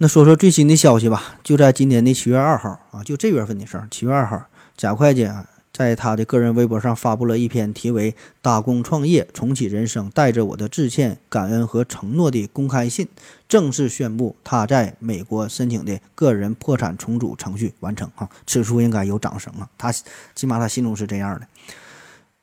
[0.00, 4.46] 那说说最新的消息吧，就在今年的七月二号啊，就这月份的事儿，七月二号，
[4.76, 5.28] 贾会计。
[5.70, 8.10] 在他的个人微博上发布了一篇题为
[8.42, 13.06] 《打工创业重启人生，带着我的致歉、感恩和承诺》的公开信，
[13.48, 18.10] 正式宣布他在美国申请的个人破产重组程序完成。
[18.16, 19.68] 哈，此处应该有掌声啊！
[19.78, 19.92] 他
[20.34, 21.46] 起码他心中是这样的。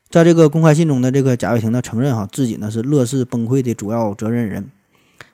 [0.09, 4.69] 在这个公开信中的这个贾跃亭呢承认哈自己呢是乐视崩溃的主要责任人，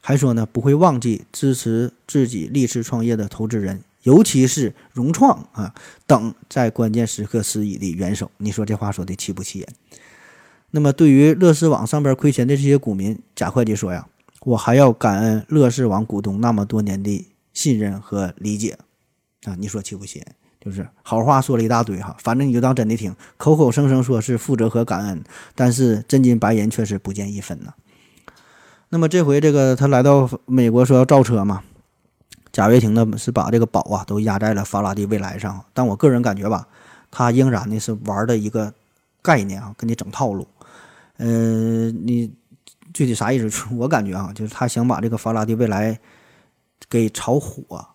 [0.02, 5.74] 还说呢不会忘记支持自己历次创业的投资人，尤其是融创啊
[6.06, 8.30] 等在关键时刻施以的援手。
[8.38, 9.68] 你说这话说的气不气人？
[10.72, 14.08] 那么对于乐视网上边亏钱的这些股民，贾会计说呀，
[14.42, 18.78] 我还要感恩乐视网股东那么多年的信任和理解
[19.44, 20.28] 啊，你说气不气人？
[20.64, 25.24] 就是好话说了一大堆哈，反正你就当真的听，口口声声说是负责和感恩，
[25.56, 27.74] 但是真金白银却是不见一分呐。
[28.92, 31.64] 那么这回这个他来到美国说要造车嘛，
[32.52, 36.68] 贾跃亭呢是把这个宝啊都压在了法拉第未来上，但我个人感觉吧，
[37.10, 38.74] 他仍然呢是玩的一个
[39.22, 40.46] 概念啊，跟你整套路。
[41.18, 42.32] 呃，你
[42.94, 43.66] 具体啥意思？
[43.78, 46.00] 我感觉啊，就是他想把这个法拉第未来
[46.90, 47.88] 给炒火。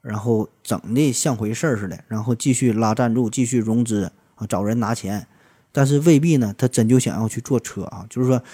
[0.00, 5.26] 然后整的像回事儿似的，然后继续拉赞助，继续融资啊，找人拿钱，
[5.72, 8.44] 但是未必呢，他真就想要去做车啊，就是说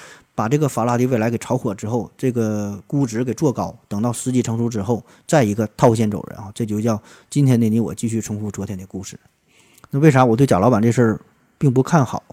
[0.41, 9.21] 把这个法拉第未来给炒火之后，这个估值给做高，等到时机成熟之后，再一个套现走人啊，这就叫今天的你我继续重复昨天的故事。
[9.91, 11.21] 那为啥我对贾老板这事儿
[11.59, 12.25] 并不看好？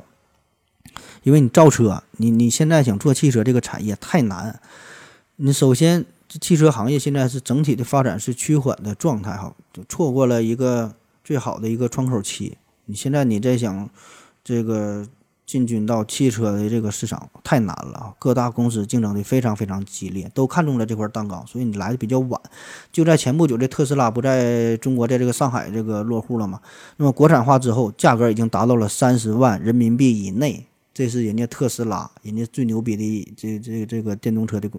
[1.24, 4.58] 因为你造车，你你现在想做汽车这个产业太难，
[5.36, 6.06] 你首先。
[6.30, 10.94] 这汽车行业现在是整体的发展是趋缓的状态，哈，就错过了一个
[11.24, 12.58] 最好的一个窗口期。
[12.84, 13.90] 你现在你再想
[14.44, 15.08] 这个
[15.48, 18.14] 进军到汽车的这个市场太难了！
[18.20, 22.40] 各大公司竞争的非常非常激烈，都看中了这块蛋糕，所以你来的比较晚。
[22.92, 26.60] 就在前不久，这特斯拉不在中国在这个上海这个落户了吗？
[26.98, 34.70] 那么国产化之后，价格已经达到了三十万人民币以内，这是人家特斯拉，人家最牛逼的这这这个电动车的。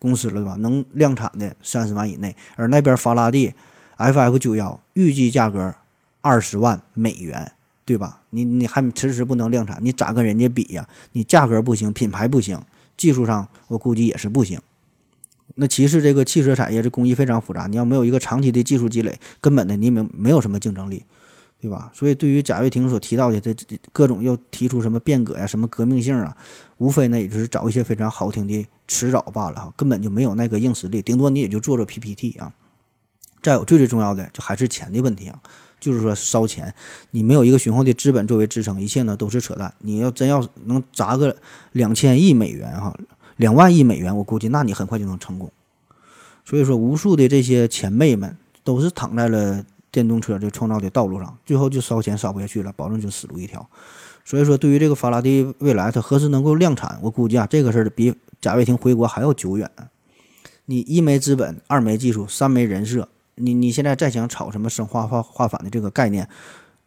[0.00, 0.54] 公司了吧？
[0.60, 3.52] 能量产的三十万以内，而那边法拉第
[3.98, 5.74] FF 九幺预计价格
[6.22, 7.52] 二十万美元，
[7.90, 8.22] 对吧？
[8.30, 10.88] 你你还迟迟不能量产，你咋跟人家比呀？
[11.10, 12.62] 你价格不行，品牌不行，
[12.96, 14.60] 技术上我估计也是不行。
[15.56, 21.04] 那其实这个汽车产业这工艺非常复杂，你要没有一个长期的技术积累，根本的你没没有什么竞争力。
[21.60, 21.90] 对吧？
[21.92, 23.54] 所以对于贾跃亭所提到的这
[23.92, 26.34] 各种要提出什么变革呀、什么革命性啊，
[26.78, 32.54] 无非呢也就是找一些非常好听的词藻罢了，根本就没有那个硬实力，顶多你也就做做 PPT 啊。
[33.42, 35.38] 再有最最重要的就还是钱的问题啊，
[35.80, 36.72] 就是说烧钱，
[37.10, 39.72] 你没有一个雄厚的资本作为支撑，一切呢都是扯淡。
[39.78, 41.36] 你要真要能砸个
[41.72, 42.94] 两千亿美元哈，
[43.36, 45.50] 两万亿美元，我估计那你很快就能成功。
[46.44, 49.64] 所以说，无数的这些前辈们都是躺在了。
[49.92, 53.68] 电动车这创造的道路上，最后就烧钱烧不下去了，保证就死路一条。
[54.24, 59.68] 所以说，对于这个法拉第未来，它何时能够量产，我估计啊，这个事儿比贾跃亭回国还要久远。
[60.66, 66.28] 你一没资本，二没技术，三没人设，你你现在再想炒什么生化化化反的这个概念，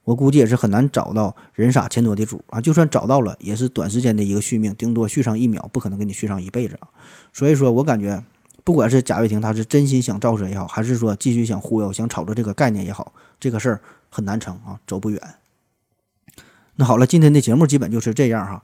[0.04, 2.62] 我估计也是很难找到人傻钱多的主啊。
[2.62, 6.88] 就算找到了，也是短时间的一个续命，顶多续上一秒，不可能给你续上一辈子啊。
[7.32, 8.24] 所以说我感觉。
[8.66, 15.22] 不管是贾跃亭他是真心想造车也好，还是说继续想忽悠、想炒作这个概念也好，这个事儿很难成啊，走不远。
[16.78, 18.64] 那好了，今天的节目基本就是这样哈。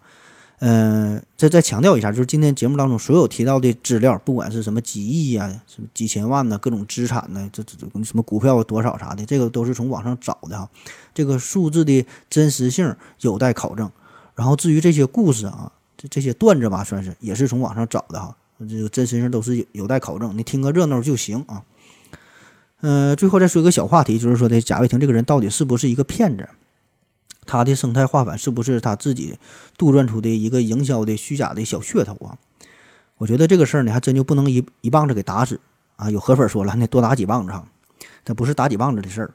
[0.61, 10.69] 嗯，再再强调一下，就是今天节目当中所有提到的资料，不管是什么几亿呀、什么几千万呢、各种资产呢，这这这什么股票多少啥的，这个都是从网上找的哈。
[11.13, 13.89] 这个数字的真实性有待考证。
[14.35, 18.35] 然后至于这些故事啊，这这些段子吧，算是也是从网上找的哈。
[18.69, 21.63] 这个真实性都是有有待考证，你听个热闹就行啊。
[22.81, 26.47] 嗯，最后再说一个小话题，就是说的贾跃亭这个人到底是不是一个骗子？
[27.45, 29.37] 他的生态化反是不是他自己
[29.77, 32.37] 杜撰出的一个营销的虚假的小噱头啊？
[33.17, 35.59] 我觉得这个事儿呢，还真就不能一一棒子给打死
[35.95, 36.09] 啊。
[36.09, 37.65] 有河粉说了，那多打几棒子哈，
[38.23, 39.33] 这不是打几棒子的事儿。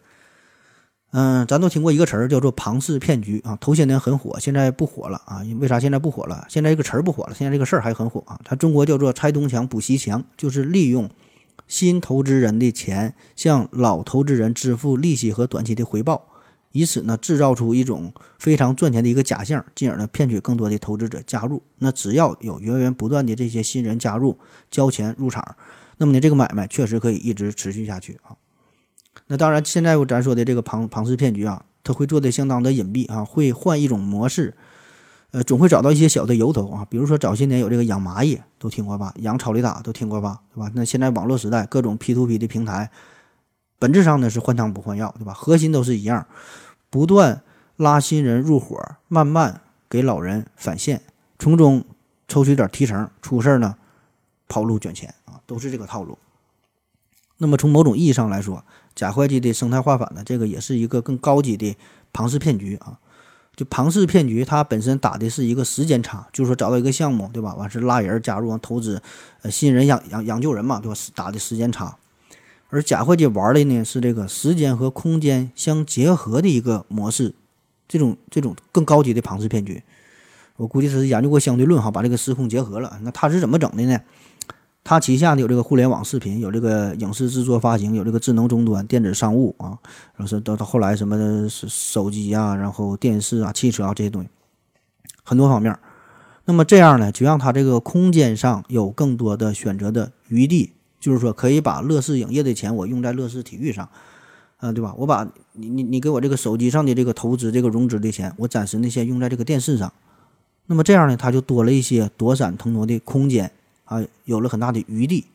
[1.11, 5.43] 嗯，咱都听过一个词儿叫做庞氏骗局啊，头些年很火，现在不火了啊。
[5.61, 6.47] 为啥现在不火了？
[6.49, 8.41] 现在这个词儿不火了，现在这个事儿还很火啊。
[8.43, 11.09] 它中国叫做拆东墙补西墙，就是利用
[11.69, 16.27] 新投资人的钱向老投资人支付利息和短期的回报，
[16.75, 21.62] 以此呢制造出一种非常赚钱的一个假象，进而呢骗取更多的投资者加入。
[21.79, 24.37] 那只要有源源不断的这些新人加入
[24.72, 25.57] 交钱入场，
[25.99, 28.35] 那么呢这个买卖确实可以一直持续下去啊。
[29.29, 34.55] 那当然，现在咱说的这个庞庞氏骗局啊，他会做的相当的隐蔽啊，会换一种模式，
[35.31, 36.85] 呃，总会找到一些小的由头啊。
[36.91, 39.14] 比如说早些年有这个养蚂蚁，都听过吧？
[39.20, 40.41] 养草里打都听过吧？
[40.53, 40.68] 对吧？
[40.75, 42.91] 那现在网络时代，各种 P to P 的平台，
[43.79, 45.33] 本质上呢是换汤不换药，对吧？
[45.33, 46.27] 核心都是一样，
[46.95, 47.42] 不断
[47.74, 51.03] 拉新人入伙，慢慢给老人返现，
[51.40, 51.84] 从中
[52.28, 53.74] 抽取点提成，出事呢
[54.47, 56.16] 跑路卷钱啊，都是这个套路。
[57.38, 58.64] 那么从某种意义上来说，
[58.95, 61.76] 假会计的生态化反呢，这个也是一个更高级的
[62.12, 63.01] 庞氏骗局啊。
[63.57, 67.57] 就庞氏骗局，它本身打的是一个时间差，就是说找到一个项目，对吧？
[67.57, 69.03] 完是拉人加入投资，
[69.42, 70.97] 呃，吸引人养养养救人嘛，对吧？
[71.16, 71.97] 打的时间差。
[72.75, 77.33] 而假会计玩的呢是这个时间和空间相结合的一个模式，
[77.87, 79.81] 这种这种更高级的庞氏骗局，
[80.57, 82.99] 我估计是研究过相对论哈，把这个时空结合了。
[83.03, 84.01] 那他是怎么整的呢？
[84.83, 89.79] 他旗下的有这个互联网视频，有这个影视制作发行，有这个智能终端、电子商务啊，
[90.16, 94.29] 然后是到到后来什么手手机啊，然后电视啊、汽车啊这些东西，
[95.22, 95.79] 很多方面。
[96.45, 100.72] 那么这样呢，就让他这个空间上有更多的选择的余地，
[101.05, 103.87] 就是说可以把乐视影业的钱我用在乐视体育上，
[104.57, 104.95] 啊，对吧？
[104.97, 109.93] 我把你你你给我这个手机上的这个投资、这个融资的钱，我暂时呢先用在这个电视上。
[110.65, 113.53] 那么这样呢，他就多了一些躲闪腾挪的空间。
[113.85, 115.27] 啊，有了很大的余地。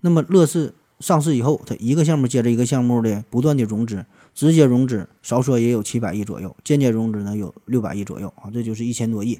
[0.00, 9.38] 那么乐视上市以后，它一个项目接着一个项目的不断的融资，直接融资少说也有七百亿左右，间接融资呢有六百亿左右啊，这就是一千多亿。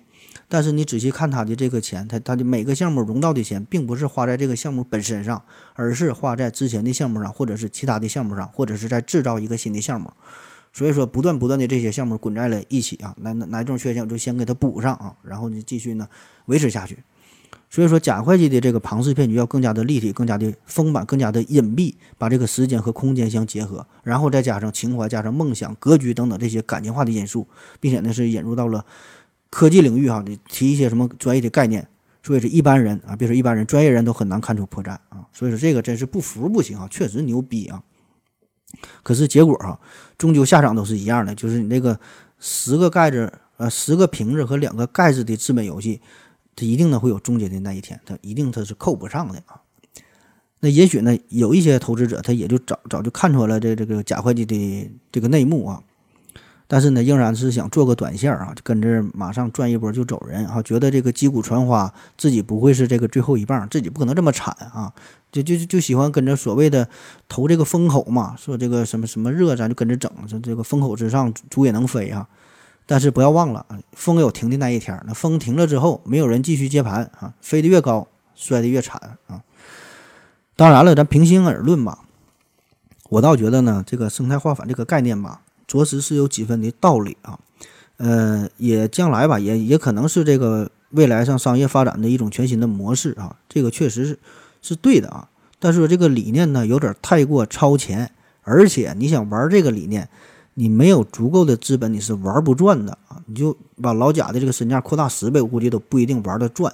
[0.49, 5.42] 但是你仔细看他的这个钱，他他的每个项目融到的钱，并不是花在这个项目本身上，
[5.74, 10.12] 而是花在之前的项目上，或者是其他的项目上，或者是在制造一个新的项目。
[10.72, 16.07] 所以说，不断不断的这些项目滚在了一起啊，哪哪哪种缺陷就先给它补上啊，然后呢继续呢
[16.44, 16.99] 维持下去。
[17.68, 27.49] 所以说，假会计的这个庞氏骗局要更加的立体、更加的丰满、更加的隐蔽，把这个时间和空间相结合，然后再加上情怀、加上梦想、格局等等这些感情化的因素，
[27.80, 28.84] 并且呢是引入到了
[29.57, 31.89] 科技领域哈，你提一些什么专业的概念，
[32.23, 35.27] 所以是一般人啊，别说一般人，专业人都很难看出破绽啊。
[35.33, 37.83] 所以说这个真是不服不行啊，确实牛逼啊。
[39.03, 39.81] 可是结果哈，
[40.19, 41.99] 终究下场都是一样的，就是你那个
[42.39, 46.03] 十个盖子呃十个瓶子和两个盖子的资本游戏。
[46.55, 49.63] 它一定呢会有终结的那一天，它一定它是扣不上的啊。
[50.61, 55.83] 那也许呢有一些投资者他也就早早就看出来了这这个假会计的这个内幕啊，
[56.69, 64.93] 但是呢仍然是想做个短线啊，就跟着马上赚一波就走人啊，觉得这个击鼓传花自己不会是这个最后一棒，自己不可能这么惨啊，
[65.31, 66.89] 就就就喜欢跟着所谓的
[67.29, 72.29] 投这个风口嘛，说这个什么什么热咱就跟着整，说这个风口之上猪也能飞啊。
[72.89, 74.97] 但是不要忘了，风有停的那一天。
[75.09, 78.07] 那风停了之后，没有人继续接盘啊，飞得越高，
[78.37, 79.43] 摔得越惨啊。
[80.55, 82.05] 当然了，咱平心而论吧，
[83.09, 85.41] 我倒觉得呢，这个生态化反这个概念吧，
[85.77, 87.39] 着实是有几分的道理啊。
[87.99, 93.37] 呃，也将来吧，也也可能是这个未来上商业发展的一种全新的模式啊。
[93.49, 94.18] 这个确实是
[94.62, 95.29] 是对的啊。
[95.59, 98.11] 但是这个理念呢，有点太过超前，
[98.43, 100.09] 而且你想玩这个理念。
[100.59, 103.20] 你没有足够的资本，你是玩不转的啊！
[103.27, 106.72] 你就把老贾的这个身价扩大十倍，我估计都不一定玩得转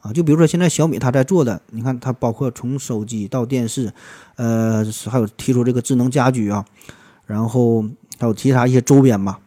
[0.00, 0.10] 啊！
[0.10, 3.92] 就比如说现在小米它在做的，你看它包括从手机到电视，
[4.36, 6.64] 呃，还有提出这个智能家居啊，
[7.26, 7.84] 然后
[8.20, 9.40] 还有其他一些周边吧。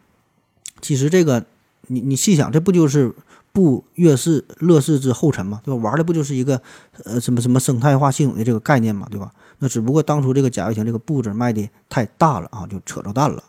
[0.82, 1.46] 其实这个
[1.88, 3.14] 你你细想，这不就是
[3.54, 5.82] 步乐视乐视之后尘嘛，对吧？
[5.82, 6.62] 玩的不就是一个
[7.06, 9.32] 呃什么什么生态化系统的这个概念嘛，对吧？
[9.60, 13.44] 那只不过当初这个贾跃亭这个步子迈的太大了啊，就扯着蛋了。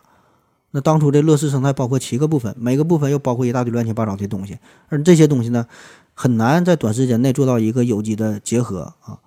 [0.71, 4.59] 那当初这乐视生态包括七个部分，每个部分又包括一大堆乱七八糟的东西，
[4.89, 5.65] 而这些东西呢，
[6.13, 9.17] 很难在短时间内做到一个有机的结合啊。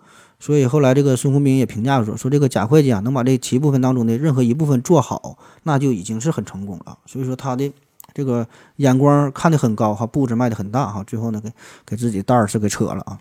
[0.41, 6.99] 所以后来这个孙宏斌也评价说，说这个贾会计啊，能把这七部分当中的任何一部分做好，那就已经是很成功了。
[7.07, 7.72] 所以说他的
[8.14, 11.51] 这个眼光看得很高哈，步子迈得很大哈，最后呢给
[11.84, 13.18] 给自己蛋儿是给扯了啊。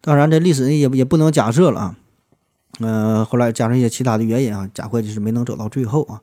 [0.00, 1.96] 当然这历史也也不能假设了啊，
[2.80, 6.20] 呃，后来加上一些其他的原因啊，贾会计是没能走到最后啊。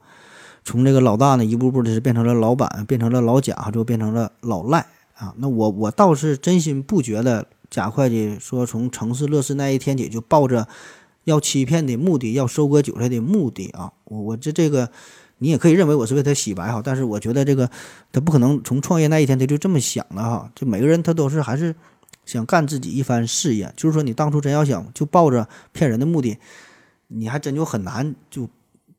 [0.65, 5.34] 从这个老大呢，一步步的是变成了老板，变成了老贾，就变成了老赖啊。
[5.38, 10.67] 那我我倒是真心不觉得贾会计说从城市乐视那一天起就抱着
[11.24, 13.91] 要欺骗的目的，要收割韭菜的目的啊。
[14.05, 14.89] 我我这这个
[15.38, 17.70] 你也可以认为我是为他洗白哈，但是我觉得这个
[18.11, 20.51] 他不可能从创业那一天他就这么想了哈。
[20.55, 21.76] 就每个人他都是还是
[22.26, 26.38] 想干自己一番事业，就是说你当初真要想就抱着骗人的目的，
[27.07, 28.49] 你还真就很难就。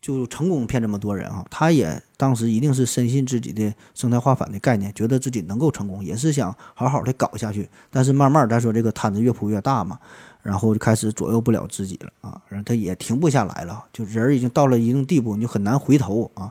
[0.00, 1.44] 就成功骗这么多人啊！
[1.50, 7.68] 他也当时一定是深信自己的生态化反的概念，觉得自己能够成功，也是想好好的搞下去。
[7.90, 9.98] 但是慢慢再说，这个摊子越铺越大嘛，
[10.42, 12.40] 然后就开始左右不了自己了啊！
[12.48, 16.50] 然后他也停不下来了，就人已经到了一定地步，你就很难回头啊。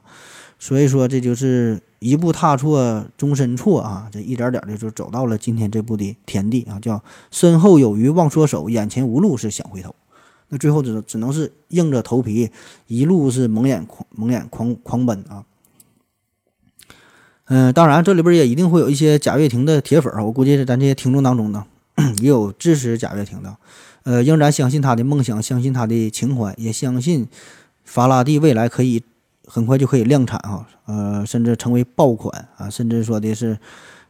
[0.59, 4.07] 所以说，这就是一步踏错，终身错啊！
[4.11, 9.95] 这一点点的就走到了今天这步的田地啊，叫身后有余忘缩手，眼前无路是想回头。
[10.49, 12.49] 那最后只只能是硬着头皮，
[12.87, 15.45] 一路是蒙眼狂蒙眼狂狂奔啊！
[17.45, 21.65] 嗯，当然这里边也一定会有一些贾跃亭的铁粉儿，我估计是咱这些听众当中呢，
[22.21, 23.57] 也有支持贾跃亭的，
[24.03, 27.27] 呃，仍然相信他的梦想，相信他的情怀，也相信
[27.83, 29.01] 法拉第未来可以
[29.47, 33.57] 很快就可以量产哈，呃，甚至成为爆款啊，甚至说的是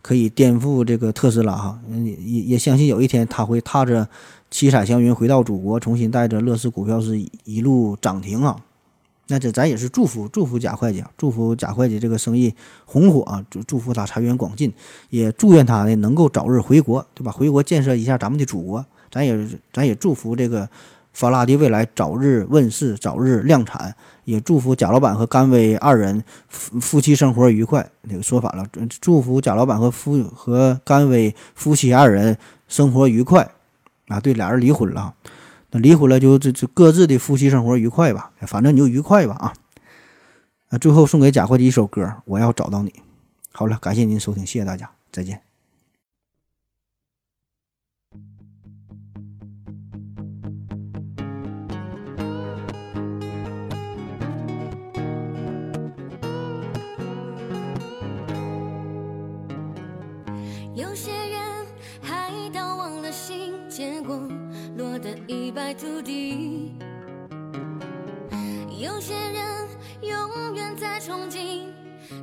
[0.02, 4.08] 可以颠覆这个特斯拉哈，也也相信有一天他会踏着
[4.50, 8.56] 七彩祥云回到祖国，重新带着乐视股票是一路涨停啊。
[9.32, 12.52] 那这咱也是祝福祝福贾会计，祝福贾会计这个生意
[12.86, 14.74] 红火啊，祝祝福他财源广进，
[15.12, 17.32] 也祝愿他呢能够早日回国，对吧？
[17.32, 19.38] 回国建设一下咱们的祖国，咱也
[19.72, 20.68] 咱也祝福这个
[21.14, 23.94] 法拉第未来早日问世，早日量产，
[24.24, 27.88] 也祝福贾老板和甘薇二人夫夫妻生活愉快。
[28.10, 28.66] 这个说反了，
[29.00, 32.36] 祝福贾老板和夫和甘薇夫妻二人
[32.68, 33.48] 生活愉快
[34.10, 34.20] 啊！
[34.20, 35.16] 对，俩人离婚了。
[35.72, 39.54] 那离婚了就这这各自的夫妻生活愉快吧，反正你就愉快吧啊！
[40.70, 42.94] 啊，最后送给贾会计一首歌，我要找到你。
[43.52, 45.49] 好了，感谢您收听，谢谢大家，再见。
[65.70, 66.72] 一败涂地。
[68.80, 69.68] 有些人
[70.02, 71.68] 永远在憧憬，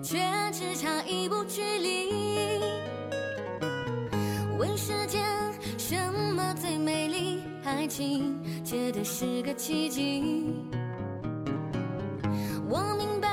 [0.03, 0.19] 却
[0.53, 2.61] 只差一步距离。
[4.59, 5.23] 问世间
[5.79, 5.95] 什
[6.35, 7.41] 么最美丽？
[7.65, 10.53] 爱情绝对是个奇迹。
[12.69, 13.29] 我明白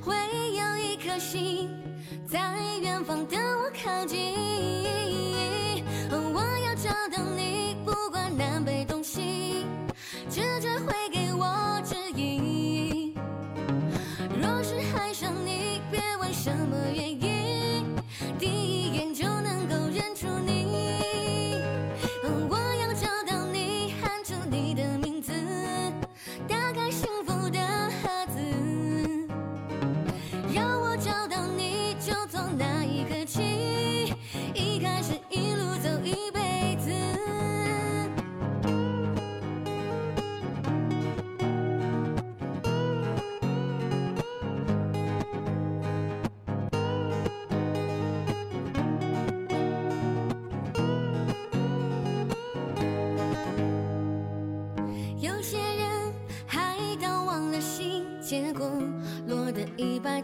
[0.00, 0.14] 会
[0.54, 1.68] 有一颗心
[2.26, 4.32] 在远方等我靠近。
[6.10, 7.51] 我要找到你，
[18.42, 18.71] 第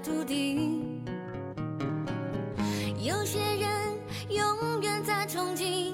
[0.09, 1.05] 注定。
[2.99, 3.69] 有些人
[4.31, 5.93] 永远在憧憬，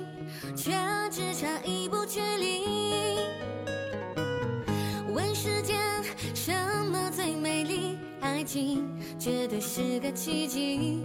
[0.54, 0.70] 却
[1.10, 3.18] 只差一步距离。
[5.12, 5.80] 问世间
[6.32, 6.52] 什
[6.92, 7.98] 么最美丽？
[8.20, 8.86] 爱情
[9.18, 11.02] 绝对是个奇迹。